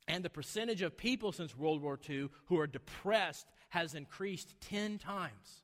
And 0.06 0.24
the 0.24 0.30
percentage 0.30 0.82
of 0.82 0.96
people 0.96 1.32
since 1.32 1.56
World 1.56 1.82
War 1.82 1.98
II 2.08 2.28
who 2.46 2.58
are 2.58 2.66
depressed 2.66 3.46
has 3.68 3.94
increased 3.94 4.54
10 4.62 4.98
times. 4.98 5.62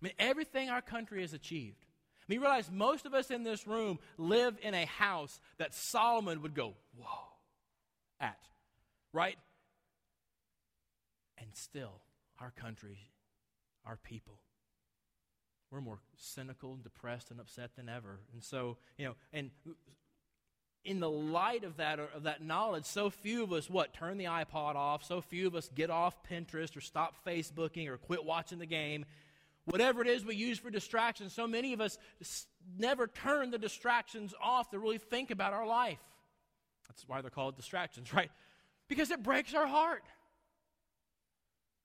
I 0.00 0.06
mean, 0.06 0.12
everything 0.18 0.70
our 0.70 0.82
country 0.82 1.20
has 1.20 1.32
achieved. 1.32 1.84
I 2.20 2.24
mean, 2.32 2.40
realize 2.40 2.70
most 2.72 3.06
of 3.06 3.14
us 3.14 3.30
in 3.30 3.42
this 3.42 3.66
room 3.66 3.98
live 4.16 4.56
in 4.62 4.74
a 4.74 4.86
house 4.86 5.40
that 5.58 5.74
Solomon 5.74 6.42
would 6.42 6.54
go, 6.54 6.74
whoa, 6.96 7.06
at, 8.20 8.38
right? 9.12 9.36
And 11.38 11.48
still, 11.54 12.00
our 12.38 12.52
country, 12.52 12.98
our 13.84 13.96
people, 13.96 14.38
we're 15.70 15.80
more 15.80 15.98
cynical 16.16 16.76
depressed 16.76 17.30
and 17.30 17.40
upset 17.40 17.76
than 17.76 17.88
ever. 17.88 18.20
And 18.32 18.42
so, 18.42 18.76
you 18.96 19.06
know, 19.06 19.14
and 19.32 19.50
in 20.84 21.00
the 21.00 21.10
light 21.10 21.64
of 21.64 21.76
that 21.76 21.98
of 21.98 22.24
that 22.24 22.42
knowledge, 22.42 22.84
so 22.84 23.10
few 23.10 23.42
of 23.42 23.52
us 23.52 23.68
what 23.68 23.92
turn 23.92 24.18
the 24.18 24.24
iPod 24.24 24.74
off, 24.74 25.04
so 25.04 25.20
few 25.20 25.46
of 25.46 25.54
us 25.54 25.70
get 25.74 25.90
off 25.90 26.16
Pinterest 26.28 26.76
or 26.76 26.80
stop 26.80 27.14
Facebooking 27.26 27.88
or 27.88 27.98
quit 27.98 28.24
watching 28.24 28.58
the 28.58 28.66
game 28.66 29.04
Whatever 29.66 30.02
it 30.02 30.08
is 30.08 30.24
we 30.24 30.34
use 30.34 30.58
for 30.58 30.70
distractions, 30.70 31.32
so 31.32 31.46
many 31.46 31.72
of 31.72 31.80
us 31.80 31.98
never 32.78 33.06
turn 33.06 33.50
the 33.50 33.58
distractions 33.58 34.34
off 34.42 34.70
to 34.70 34.78
really 34.78 34.98
think 34.98 35.30
about 35.30 35.52
our 35.52 35.66
life. 35.66 36.00
That's 36.88 37.06
why 37.06 37.20
they're 37.20 37.30
called 37.30 37.56
distractions, 37.56 38.12
right? 38.14 38.30
Because 38.88 39.10
it 39.10 39.22
breaks 39.22 39.54
our 39.54 39.66
heart. 39.66 40.02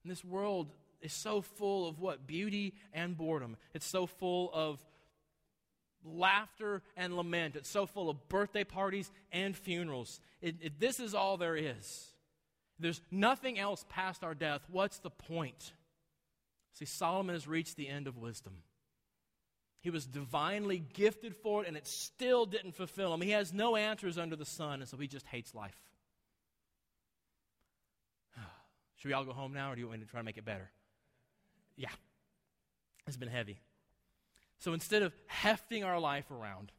And 0.03 0.11
this 0.11 0.23
world 0.23 0.71
is 1.01 1.13
so 1.13 1.41
full 1.41 1.87
of 1.87 1.99
what? 1.99 2.25
Beauty 2.25 2.73
and 2.93 3.17
boredom. 3.17 3.57
It's 3.73 3.85
so 3.85 4.05
full 4.07 4.49
of 4.53 4.83
laughter 6.03 6.81
and 6.95 7.15
lament. 7.15 7.55
It's 7.55 7.69
so 7.69 7.85
full 7.85 8.09
of 8.09 8.29
birthday 8.29 8.63
parties 8.63 9.11
and 9.31 9.55
funerals. 9.55 10.19
It, 10.41 10.55
it, 10.61 10.79
this 10.79 10.99
is 10.99 11.13
all 11.13 11.37
there 11.37 11.55
is. 11.55 12.13
There's 12.79 13.01
nothing 13.11 13.57
else 13.57 13.85
past 13.89 14.23
our 14.23 14.35
death. 14.35 14.61
What's 14.69 14.99
the 14.99 15.09
point? 15.09 15.73
See, 16.75 16.85
Solomon 16.85 17.35
has 17.35 17.47
reached 17.47 17.77
the 17.77 17.87
end 17.87 18.07
of 18.07 18.17
wisdom. 18.17 18.53
He 19.79 19.89
was 19.89 20.05
divinely 20.05 20.83
gifted 20.93 21.35
for 21.35 21.63
it, 21.63 21.67
and 21.67 21.77
it 21.77 21.87
still 21.87 22.45
didn't 22.45 22.73
fulfill 22.73 23.13
him. 23.13 23.21
He 23.21 23.31
has 23.31 23.53
no 23.53 23.75
answers 23.75 24.17
under 24.17 24.35
the 24.35 24.45
sun, 24.45 24.81
and 24.81 24.87
so 24.87 24.97
he 24.97 25.07
just 25.07 25.25
hates 25.27 25.55
life. 25.55 25.77
Should 28.97 29.07
we 29.07 29.13
all 29.13 29.23
go 29.23 29.31
home 29.31 29.53
now, 29.53 29.71
or 29.71 29.75
do 29.75 29.81
you 29.81 29.87
want 29.87 29.99
me 29.99 30.05
to 30.05 30.11
try 30.11 30.19
to 30.19 30.25
make 30.25 30.37
it 30.37 30.45
better? 30.45 30.69
Yeah. 31.77 31.89
It's 33.07 33.17
been 33.17 33.29
heavy. 33.29 33.59
So 34.57 34.73
instead 34.73 35.01
of 35.01 35.13
hefting 35.27 35.83
our 35.83 35.99
life 35.99 36.29
around, 36.31 36.71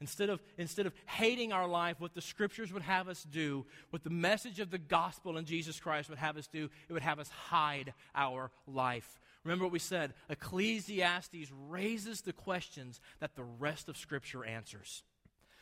Instead 0.00 0.30
of, 0.30 0.40
instead 0.56 0.86
of 0.86 0.94
hating 1.04 1.52
our 1.52 1.68
life, 1.68 2.00
what 2.00 2.14
the 2.14 2.22
scriptures 2.22 2.72
would 2.72 2.82
have 2.82 3.06
us 3.06 3.22
do, 3.22 3.66
what 3.90 4.02
the 4.02 4.08
message 4.08 4.58
of 4.58 4.70
the 4.70 4.78
gospel 4.78 5.36
in 5.36 5.44
Jesus 5.44 5.78
Christ 5.78 6.08
would 6.08 6.18
have 6.18 6.38
us 6.38 6.46
do, 6.46 6.70
it 6.88 6.92
would 6.92 7.02
have 7.02 7.18
us 7.18 7.28
hide 7.28 7.92
our 8.14 8.50
life. 8.66 9.20
Remember 9.44 9.64
what 9.64 9.72
we 9.72 9.78
said 9.78 10.14
Ecclesiastes 10.28 11.50
raises 11.68 12.20
the 12.20 12.32
questions 12.32 13.00
that 13.20 13.34
the 13.34 13.44
rest 13.44 13.88
of 13.88 13.96
Scripture 13.96 14.44
answers. 14.44 15.02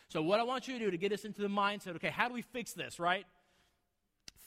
So, 0.08 0.22
what 0.22 0.40
I 0.40 0.44
want 0.44 0.68
you 0.68 0.78
to 0.78 0.84
do 0.84 0.90
to 0.90 0.96
get 0.96 1.12
us 1.12 1.24
into 1.24 1.42
the 1.42 1.48
mindset 1.48 1.94
okay, 1.96 2.10
how 2.10 2.28
do 2.28 2.34
we 2.34 2.42
fix 2.42 2.72
this, 2.72 2.98
right? 2.98 3.26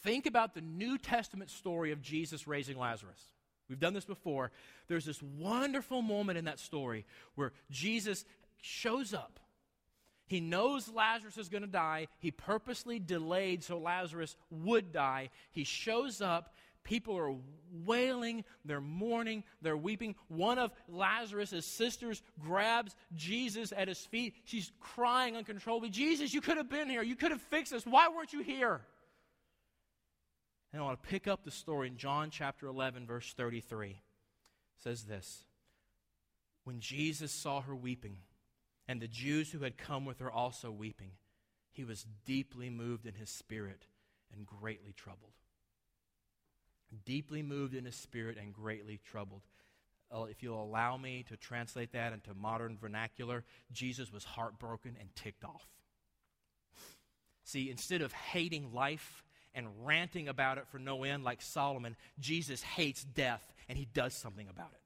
Think 0.04 0.26
about 0.26 0.56
the 0.56 0.62
New 0.62 0.98
Testament 0.98 1.52
story 1.52 1.92
of 1.92 2.02
Jesus 2.02 2.48
raising 2.48 2.78
Lazarus. 2.78 3.22
We've 3.70 3.80
done 3.80 3.94
this 3.94 4.06
before. 4.06 4.52
There's 4.88 5.06
this 5.06 5.22
wonderful 5.22 6.02
moment 6.02 6.38
in 6.38 6.46
that 6.46 6.60
story 6.60 7.06
where 7.36 7.54
Jesus 7.70 8.26
shows 8.62 9.14
up. 9.14 9.40
He 10.26 10.40
knows 10.40 10.90
Lazarus 10.90 11.38
is 11.38 11.50
going 11.50 11.64
to 11.64 11.70
die. 11.70 12.08
He 12.20 12.32
purposely 12.32 13.00
delayed 13.00 13.64
so 13.64 13.78
Lazarus 13.78 14.36
would 14.50 14.92
die. 14.92 15.30
He 15.52 15.64
shows 15.64 16.22
up. 16.22 16.56
People 16.84 17.18
are 17.18 17.36
wailing, 17.86 18.44
they're 18.66 18.82
mourning, 18.82 19.44
they're 19.62 19.78
weeping. 19.78 20.16
One 20.28 20.58
of 20.58 20.72
Lazarus' 20.88 21.66
sisters 21.66 22.22
grabs 22.40 22.96
Jesus 23.16 23.72
at 23.76 23.88
his 23.88 24.00
feet. 24.00 24.36
She's 24.46 24.72
crying 24.80 25.38
uncontrollably 25.38 25.90
Jesus, 25.90 26.34
you 26.34 26.42
could 26.42 26.58
have 26.58 26.70
been 26.70 26.90
here. 26.90 27.04
You 27.04 27.16
could 27.16 27.32
have 27.32 27.42
fixed 27.42 27.72
this. 27.72 27.86
Why 27.86 28.10
weren't 28.10 28.34
you 28.34 28.42
here? 28.42 28.82
And 30.74 30.82
I 30.82 30.86
want 30.86 31.02
to 31.02 31.10
pick 31.10 31.28
up 31.28 31.44
the 31.44 31.52
story 31.52 31.88
in 31.88 31.98
John 31.98 32.30
chapter 32.30 32.68
11, 32.68 33.06
verse 33.06 33.34
33. 33.36 33.90
It 33.90 33.98
says 34.78 35.04
this 35.04 35.44
When 36.64 36.80
Jesus 36.80 37.32
saw 37.32 37.62
her 37.62 37.76
weeping, 37.76 38.18
and 38.88 39.02
the 39.02 39.08
Jews 39.08 39.52
who 39.52 39.60
had 39.60 39.78
come 39.78 40.06
with 40.06 40.20
her 40.20 40.32
also 40.32 40.72
weeping, 40.72 41.12
he 41.72 41.84
was 41.84 42.06
deeply 42.26 42.70
moved 42.70 43.06
in 43.06 43.14
his 43.14 43.30
spirit 43.30 43.86
and 44.34 44.46
greatly 44.46 44.94
troubled. 44.94 45.34
Deeply 47.06 47.42
moved 47.42 47.74
in 47.74 47.86
his 47.86 47.96
spirit 47.96 48.38
and 48.38 48.54
greatly 48.54 49.00
troubled. 49.10 49.42
Uh, 50.14 50.24
if 50.24 50.44
you'll 50.44 50.62
allow 50.62 50.98
me 50.98 51.24
to 51.30 51.38
translate 51.38 51.94
that 51.94 52.12
into 52.12 52.34
modern 52.34 52.78
vernacular, 52.78 53.46
Jesus 53.72 54.12
was 54.12 54.26
heartbroken 54.26 54.98
and 55.00 55.16
ticked 55.16 55.46
off. 55.46 55.66
See, 57.44 57.70
instead 57.70 58.02
of 58.02 58.12
hating 58.12 58.74
life 58.74 59.24
and 59.54 59.68
ranting 59.86 60.28
about 60.28 60.58
it 60.58 60.68
for 60.68 60.80
no 60.80 61.04
end 61.04 61.24
like 61.24 61.42
Solomon, 61.42 61.96
Jesus 62.20 62.62
hates 62.62 63.04
death 63.04 63.54
and 63.70 63.78
he 63.78 63.86
does 63.86 64.14
something 64.14 64.48
about 64.50 64.72
it. 64.74 64.82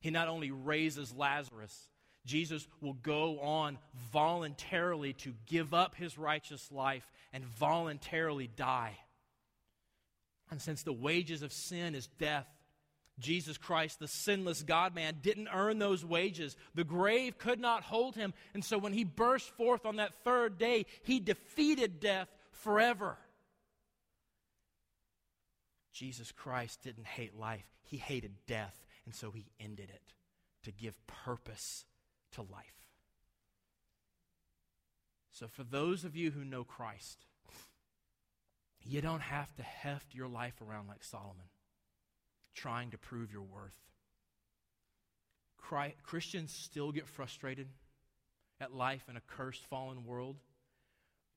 He 0.00 0.10
not 0.10 0.28
only 0.28 0.50
raises 0.50 1.12
Lazarus, 1.12 1.88
Jesus 2.24 2.68
will 2.80 2.94
go 2.94 3.40
on 3.40 3.78
voluntarily 4.12 5.12
to 5.14 5.34
give 5.46 5.74
up 5.74 5.94
his 5.94 6.18
righteous 6.18 6.70
life 6.70 7.10
and 7.32 7.44
voluntarily 7.44 8.46
die. 8.46 8.96
And 10.50 10.60
since 10.60 10.82
the 10.82 10.92
wages 10.92 11.42
of 11.42 11.52
sin 11.52 11.94
is 11.94 12.06
death, 12.06 12.46
Jesus 13.18 13.58
Christ, 13.58 13.98
the 13.98 14.08
sinless 14.08 14.62
God 14.62 14.94
man, 14.94 15.18
didn't 15.20 15.48
earn 15.52 15.78
those 15.78 16.04
wages. 16.04 16.56
The 16.74 16.84
grave 16.84 17.38
could 17.38 17.60
not 17.60 17.82
hold 17.82 18.14
him. 18.14 18.32
And 18.54 18.64
so 18.64 18.78
when 18.78 18.92
he 18.92 19.04
burst 19.04 19.50
forth 19.50 19.84
on 19.84 19.96
that 19.96 20.14
third 20.24 20.58
day, 20.58 20.86
he 21.02 21.18
defeated 21.18 22.00
death 22.00 22.28
forever. 22.52 23.18
Jesus 25.92 26.30
Christ 26.30 26.82
didn't 26.82 27.06
hate 27.06 27.36
life, 27.36 27.66
he 27.82 27.96
hated 27.96 28.32
death, 28.46 28.86
and 29.04 29.12
so 29.12 29.32
he 29.32 29.46
ended 29.58 29.90
it 29.92 30.12
to 30.62 30.70
give 30.70 30.94
purpose 31.08 31.86
to 32.32 32.42
life. 32.42 32.78
So, 35.32 35.48
for 35.48 35.64
those 35.64 36.04
of 36.04 36.14
you 36.14 36.30
who 36.30 36.44
know 36.44 36.62
Christ, 36.62 37.24
you 38.84 39.00
don't 39.00 39.20
have 39.20 39.54
to 39.56 39.62
heft 39.62 40.14
your 40.14 40.28
life 40.28 40.60
around 40.60 40.88
like 40.88 41.04
Solomon, 41.04 41.46
trying 42.54 42.90
to 42.90 42.98
prove 42.98 43.32
your 43.32 43.42
worth. 43.42 43.74
Christians 46.02 46.52
still 46.52 46.92
get 46.92 47.06
frustrated 47.06 47.68
at 48.60 48.74
life 48.74 49.04
in 49.08 49.16
a 49.16 49.20
cursed, 49.20 49.64
fallen 49.66 50.04
world. 50.04 50.36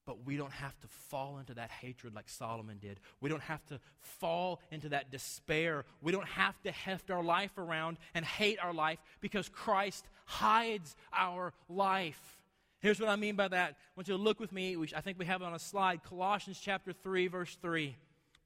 But 0.07 0.25
we 0.25 0.35
don't 0.35 0.51
have 0.51 0.77
to 0.79 0.87
fall 0.87 1.37
into 1.37 1.53
that 1.53 1.69
hatred 1.69 2.15
like 2.15 2.27
Solomon 2.27 2.79
did. 2.79 2.99
We 3.19 3.29
don't 3.29 3.43
have 3.43 3.63
to 3.67 3.79
fall 3.99 4.59
into 4.71 4.89
that 4.89 5.11
despair. 5.11 5.85
We 6.01 6.11
don't 6.11 6.27
have 6.27 6.59
to 6.63 6.71
heft 6.71 7.11
our 7.11 7.23
life 7.23 7.57
around 7.57 7.97
and 8.15 8.25
hate 8.25 8.57
our 8.59 8.73
life 8.73 8.97
because 9.21 9.47
Christ 9.47 10.05
hides 10.25 10.95
our 11.13 11.53
life. 11.69 12.40
Here's 12.81 12.99
what 12.99 13.09
I 13.09 13.15
mean 13.15 13.35
by 13.35 13.47
that. 13.47 13.69
I 13.71 13.75
want 13.95 14.07
you 14.07 14.17
to 14.17 14.21
look 14.21 14.39
with 14.39 14.51
me. 14.51 14.75
I 14.95 15.01
think 15.01 15.19
we 15.19 15.25
have 15.25 15.41
it 15.41 15.45
on 15.45 15.53
a 15.53 15.59
slide. 15.59 16.03
Colossians 16.03 16.59
chapter 16.59 16.91
3, 16.91 17.27
verse 17.27 17.57
3. 17.61 17.95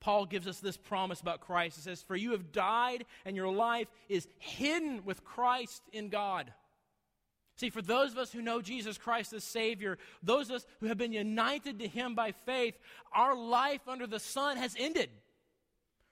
Paul 0.02 0.26
gives 0.26 0.46
us 0.46 0.60
this 0.60 0.78
promise 0.78 1.22
about 1.22 1.40
Christ. 1.40 1.78
It 1.78 1.82
says, 1.82 2.04
For 2.04 2.16
you 2.16 2.32
have 2.32 2.52
died, 2.52 3.06
and 3.24 3.36
your 3.36 3.52
life 3.52 3.88
is 4.10 4.28
hidden 4.38 5.06
with 5.06 5.24
Christ 5.24 5.82
in 5.94 6.10
God. 6.10 6.52
See, 7.56 7.70
for 7.70 7.82
those 7.82 8.12
of 8.12 8.18
us 8.18 8.34
who 8.34 8.42
know 8.42 8.62
Jesus 8.62 8.98
Christ 8.98 9.32
as 9.32 9.46
Savior, 9.46 9.98
those 10.22 10.50
of 10.50 10.58
us 10.58 10.68
who 10.82 10.88
have 10.88 10.98
been 10.98 11.14
united 11.14 11.80
to 11.80 11.88
Him 11.88 12.14
by 12.14 12.34
faith, 12.46 12.78
our 13.14 13.36
life 13.36 13.82
under 13.88 14.06
the 14.06 14.20
sun 14.20 14.58
has 14.58 14.76
ended. 14.78 15.10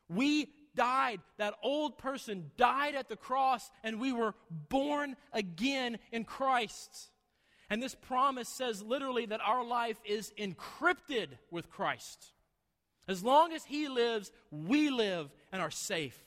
We 0.07 0.47
died. 0.75 1.19
That 1.38 1.55
old 1.62 1.97
person 1.97 2.51
died 2.55 2.95
at 2.95 3.09
the 3.09 3.17
cross, 3.17 3.69
and 3.83 3.99
we 3.99 4.13
were 4.13 4.33
born 4.49 5.17
again 5.33 5.99
in 6.13 6.23
Christ. 6.23 7.09
And 7.73 7.81
this 7.81 7.95
promise 7.95 8.49
says 8.49 8.83
literally 8.83 9.25
that 9.25 9.41
our 9.43 9.65
life 9.65 9.99
is 10.05 10.31
encrypted 10.38 11.29
with 11.49 11.71
Christ. 11.71 12.31
As 13.07 13.23
long 13.23 13.51
as 13.51 13.65
He 13.65 13.88
lives, 13.88 14.31
we 14.51 14.91
live 14.91 15.31
and 15.51 15.59
are 15.59 15.71
safe. 15.71 16.23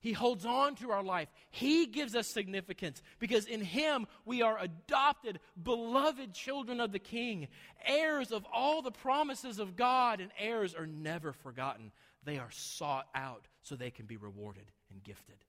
He 0.00 0.14
holds 0.14 0.46
on 0.46 0.74
to 0.76 0.90
our 0.90 1.02
life. 1.02 1.28
He 1.50 1.84
gives 1.84 2.14
us 2.14 2.28
significance 2.28 3.02
because 3.18 3.44
in 3.44 3.60
Him 3.60 4.06
we 4.24 4.40
are 4.40 4.58
adopted, 4.58 5.38
beloved 5.62 6.32
children 6.32 6.80
of 6.80 6.92
the 6.92 6.98
King, 6.98 7.48
heirs 7.84 8.32
of 8.32 8.46
all 8.50 8.80
the 8.80 8.90
promises 8.90 9.58
of 9.58 9.76
God, 9.76 10.18
and 10.18 10.30
heirs 10.38 10.74
are 10.74 10.86
never 10.86 11.34
forgotten. 11.34 11.92
They 12.24 12.38
are 12.38 12.50
sought 12.52 13.08
out 13.14 13.48
so 13.60 13.76
they 13.76 13.90
can 13.90 14.06
be 14.06 14.16
rewarded 14.16 14.72
and 14.90 15.04
gifted. 15.04 15.44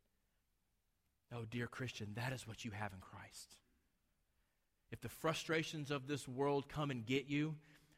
Oh, 1.33 1.45
dear 1.49 1.67
Christian, 1.67 2.09
that 2.15 2.33
is 2.33 2.45
what 2.45 2.65
you 2.65 2.71
have 2.71 2.91
in 2.91 2.99
Christ. 2.99 3.55
If 4.91 5.01
the 5.01 5.09
frustrations 5.09 5.91
of 5.91 6.07
this 6.07 6.27
world 6.27 6.67
come 6.67 6.91
and 6.91 7.05
get 7.05 7.27
you, 7.27 7.55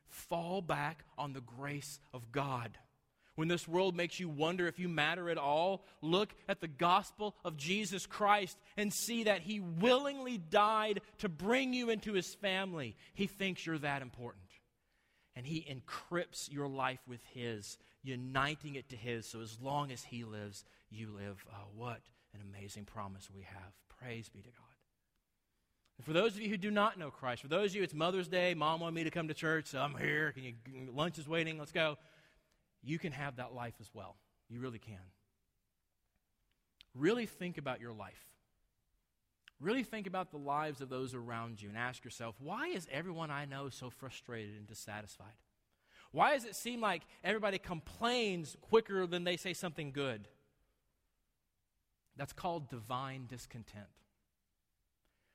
fall 0.08 0.62
back 0.62 1.06
on 1.18 1.34
the 1.34 1.42
grace 1.42 2.00
of 2.14 2.32
God. 2.32 2.78
When 3.36 3.48
this 3.48 3.68
world 3.68 3.96
makes 3.96 4.20
you 4.20 4.28
wonder 4.28 4.68
if 4.68 4.78
you 4.78 4.90
matter 4.90 5.30
at 5.30 5.38
all, 5.38 5.86
look 6.02 6.34
at 6.50 6.60
the 6.60 6.68
gospel 6.68 7.36
of 7.46 7.56
Jesus 7.56 8.06
Christ 8.06 8.58
and 8.76 8.92
see 8.92 9.24
that 9.24 9.42
he 9.42 9.62
willingly 9.62 10.38
died 10.38 11.02
to 11.20 11.30
bring 11.30 11.74
you 11.74 11.90
into 11.90 12.14
his 12.14 12.34
family. 12.36 12.96
He 13.14 13.28
thinks 13.28 13.66
you're 13.66 13.78
that 13.80 14.02
important. 14.02 14.44
And 15.36 15.46
he 15.46 15.66
encrypts 15.66 16.52
your 16.52 16.68
life 16.68 17.00
with 17.08 17.22
his, 17.34 17.78
uniting 18.04 18.76
it 18.76 18.90
to 18.90 18.98
his. 18.98 19.26
So 19.26 19.40
as 19.40 19.58
long 19.62 19.92
as 19.92 20.04
he 20.04 20.26
lives, 20.26 20.66
you 20.90 21.10
live. 21.18 21.46
Oh, 21.50 21.70
what 21.74 22.02
an 22.34 22.42
amazing 22.42 22.84
promise 22.84 23.30
we 23.34 23.44
have. 23.44 23.72
Praise 23.98 24.28
be 24.28 24.42
to 24.42 24.50
God. 24.50 24.71
And 26.02 26.06
for 26.08 26.14
those 26.14 26.34
of 26.34 26.42
you 26.42 26.50
who 26.50 26.58
do 26.58 26.72
not 26.72 26.98
know 26.98 27.12
Christ, 27.12 27.44
for 27.44 27.48
those 27.48 27.70
of 27.70 27.76
you, 27.76 27.84
it's 27.84 27.94
Mother's 27.94 28.28
Day. 28.28 28.56
Mom 28.56 28.80
wanted 28.80 28.96
me 28.96 29.04
to 29.04 29.12
come 29.12 29.28
to 29.28 29.36
church, 29.36 29.68
so 29.68 29.80
I'm 29.80 29.96
here. 29.96 30.32
Can 30.32 30.44
you? 30.44 30.56
Lunch 30.92 31.20
is 31.20 31.28
waiting. 31.28 31.60
Let's 31.60 31.72
go 31.72 31.98
you 32.84 33.00
can 33.00 33.12
have 33.12 33.38
that 33.38 33.54
life 33.54 33.76
as 33.80 33.90
well. 33.94 34.16
You 34.50 34.60
really 34.60 34.80
can. 34.80 34.98
Really 36.96 37.26
think 37.26 37.58
about 37.58 37.80
your 37.80 37.94
life. 37.94 38.24
Really 39.60 39.84
think 39.84 40.08
about 40.08 40.32
the 40.32 40.38
lives 40.38 40.82
of 40.82 40.90
those 40.90 41.14
around 41.14 41.62
you 41.62 41.70
and 41.70 41.78
ask 41.78 42.04
yourself, 42.04 42.36
why 42.40 42.70
is 42.70 42.88
everyone 42.92 43.30
I 43.30 43.46
know 43.46 43.70
so 43.70 43.92
frustrated 43.92 44.56
and 44.58 44.66
dissatisfied? 44.66 45.36
Why 46.12 46.34
does 46.34 46.46
it 46.46 46.56
seem 46.56 46.82
like 46.82 47.04
everybody 47.24 47.60
complains 47.60 48.58
quicker 48.60 49.06
than 49.06 49.24
they 49.24 49.38
say 49.38 49.54
something 49.54 49.92
good? 49.92 50.28
That's 52.18 52.34
called 52.34 52.70
divine 52.70 53.28
discontent. 53.28 53.86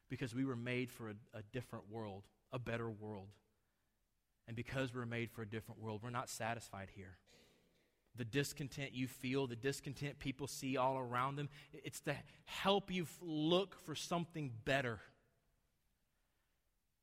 Because 0.09 0.35
we 0.35 0.45
were 0.45 0.57
made 0.57 0.91
for 0.91 1.09
a, 1.11 1.15
a 1.39 1.43
different 1.53 1.91
world, 1.91 2.25
a 2.53 2.59
better 2.59 2.89
world. 2.89 3.29
And 4.47 4.57
because 4.57 4.95
we're 4.95 5.07
made 5.07 5.31
for 5.31 5.43
a 5.43 5.49
different 5.49 5.81
world, 5.81 6.01
we're 6.03 6.11
not 6.11 6.29
satisfied 6.29 6.89
here 6.95 7.19
the 8.17 8.25
discontent 8.25 8.93
you 8.93 9.07
feel, 9.07 9.47
the 9.47 9.57
discontent 9.57 10.19
people 10.19 10.47
see 10.47 10.77
all 10.77 10.99
around 10.99 11.37
them. 11.37 11.49
It's 11.73 12.01
to 12.01 12.17
help 12.45 12.91
you 12.91 13.07
look 13.21 13.77
for 13.85 13.95
something 13.95 14.53
better. 14.65 15.01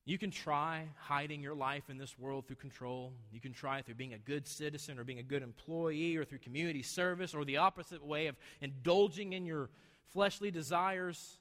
You 0.05 0.17
can 0.17 0.31
try 0.31 0.89
hiding 0.97 1.41
your 1.41 1.55
life 1.55 1.89
in 1.89 1.97
this 1.97 2.19
world 2.19 2.45
through 2.47 2.57
control. 2.57 3.13
You 3.31 3.39
can 3.39 3.53
try 3.53 3.81
through 3.81 3.95
being 3.95 4.13
a 4.13 4.17
good 4.17 4.45
citizen 4.47 4.99
or 4.99 5.05
being 5.05 5.19
a 5.19 5.23
good 5.23 5.43
employee 5.43 6.17
or 6.17 6.25
through 6.25 6.39
community 6.39 6.81
service 6.81 7.33
or 7.33 7.45
the 7.45 7.57
opposite 7.57 8.03
way 8.05 8.27
of 8.27 8.35
indulging 8.59 9.31
in 9.31 9.45
your 9.45 9.69
fleshly 10.11 10.51
desires. 10.51 11.37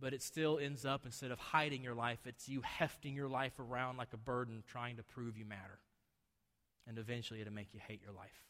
But 0.00 0.14
it 0.14 0.22
still 0.22 0.58
ends 0.58 0.86
up, 0.86 1.04
instead 1.04 1.30
of 1.30 1.38
hiding 1.38 1.82
your 1.82 1.94
life, 1.94 2.20
it's 2.24 2.48
you 2.48 2.62
hefting 2.62 3.14
your 3.14 3.28
life 3.28 3.58
around 3.58 3.98
like 3.98 4.14
a 4.14 4.16
burden 4.16 4.62
trying 4.66 4.96
to 4.96 5.02
prove 5.02 5.36
you 5.36 5.44
matter. 5.44 5.78
And 6.88 6.96
eventually 6.96 7.40
it'll 7.40 7.52
make 7.52 7.74
you 7.74 7.80
hate 7.86 8.00
your 8.02 8.12
life 8.12 8.44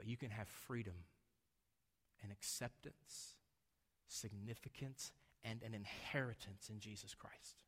but 0.00 0.08
you 0.08 0.16
can 0.16 0.30
have 0.30 0.48
freedom 0.48 0.94
and 2.22 2.32
acceptance, 2.32 3.34
significance, 4.08 5.12
and 5.44 5.62
an 5.62 5.74
inheritance 5.74 6.70
in 6.70 6.80
Jesus 6.80 7.14
Christ. 7.14 7.64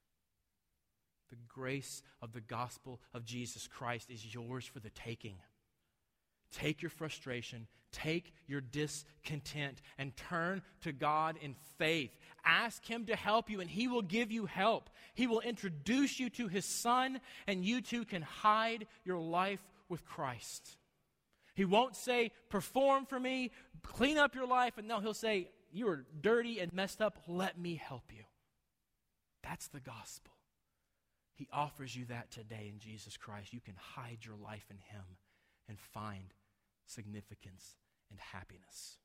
The 1.28 1.36
grace 1.46 2.02
of 2.22 2.32
the 2.32 2.40
gospel 2.40 3.02
of 3.12 3.26
Jesus 3.26 3.68
Christ 3.68 4.08
is 4.08 4.34
yours 4.34 4.64
for 4.64 4.80
the 4.80 4.88
taking. 4.88 5.36
Take 6.52 6.82
your 6.82 6.90
frustration, 6.90 7.66
take 7.92 8.32
your 8.46 8.60
discontent, 8.60 9.80
and 9.98 10.14
turn 10.16 10.62
to 10.82 10.92
God 10.92 11.36
in 11.40 11.54
faith. 11.78 12.16
Ask 12.44 12.84
Him 12.84 13.06
to 13.06 13.16
help 13.16 13.48
you, 13.48 13.60
and 13.60 13.70
He 13.70 13.88
will 13.88 14.02
give 14.02 14.30
you 14.30 14.46
help. 14.46 14.90
He 15.14 15.26
will 15.26 15.40
introduce 15.40 16.20
you 16.20 16.28
to 16.30 16.48
His 16.48 16.66
Son, 16.66 17.20
and 17.46 17.64
you 17.64 17.80
too 17.80 18.04
can 18.04 18.22
hide 18.22 18.86
your 19.04 19.18
life 19.18 19.60
with 19.88 20.04
Christ. 20.04 20.76
He 21.54 21.64
won't 21.64 21.96
say, 21.96 22.32
Perform 22.50 23.06
for 23.06 23.18
me, 23.18 23.50
clean 23.82 24.18
up 24.18 24.34
your 24.34 24.46
life, 24.46 24.78
and 24.78 24.88
no, 24.88 25.00
He'll 25.00 25.14
say, 25.14 25.48
You 25.72 25.88
are 25.88 26.04
dirty 26.20 26.60
and 26.60 26.72
messed 26.72 27.00
up. 27.00 27.18
Let 27.26 27.58
me 27.58 27.76
help 27.76 28.04
you. 28.14 28.24
That's 29.42 29.68
the 29.68 29.80
gospel. 29.80 30.32
He 31.34 31.48
offers 31.52 31.96
you 31.96 32.04
that 32.06 32.30
today 32.30 32.70
in 32.72 32.78
Jesus 32.78 33.16
Christ. 33.16 33.52
You 33.52 33.60
can 33.60 33.74
hide 33.76 34.18
your 34.22 34.36
life 34.36 34.66
in 34.70 34.76
Him 34.76 35.04
and 35.68 35.78
find 35.78 36.32
significance 36.86 37.76
and 38.10 38.18
happiness. 38.20 38.98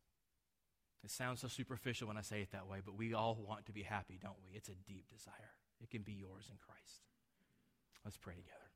It 1.03 1.11
sounds 1.11 1.41
so 1.41 1.47
superficial 1.47 2.07
when 2.07 2.17
I 2.17 2.21
say 2.21 2.41
it 2.41 2.51
that 2.51 2.67
way, 2.67 2.79
but 2.83 2.97
we 2.97 3.13
all 3.13 3.35
want 3.35 3.65
to 3.67 3.71
be 3.71 3.83
happy, 3.83 4.19
don't 4.21 4.37
we? 4.43 4.55
It's 4.55 4.69
a 4.69 4.75
deep 4.87 5.05
desire. 5.09 5.55
It 5.81 5.89
can 5.89 6.01
be 6.01 6.13
yours 6.13 6.47
in 6.49 6.57
Christ. 6.57 7.05
Let's 8.03 8.17
pray 8.17 8.35
together. 8.35 8.66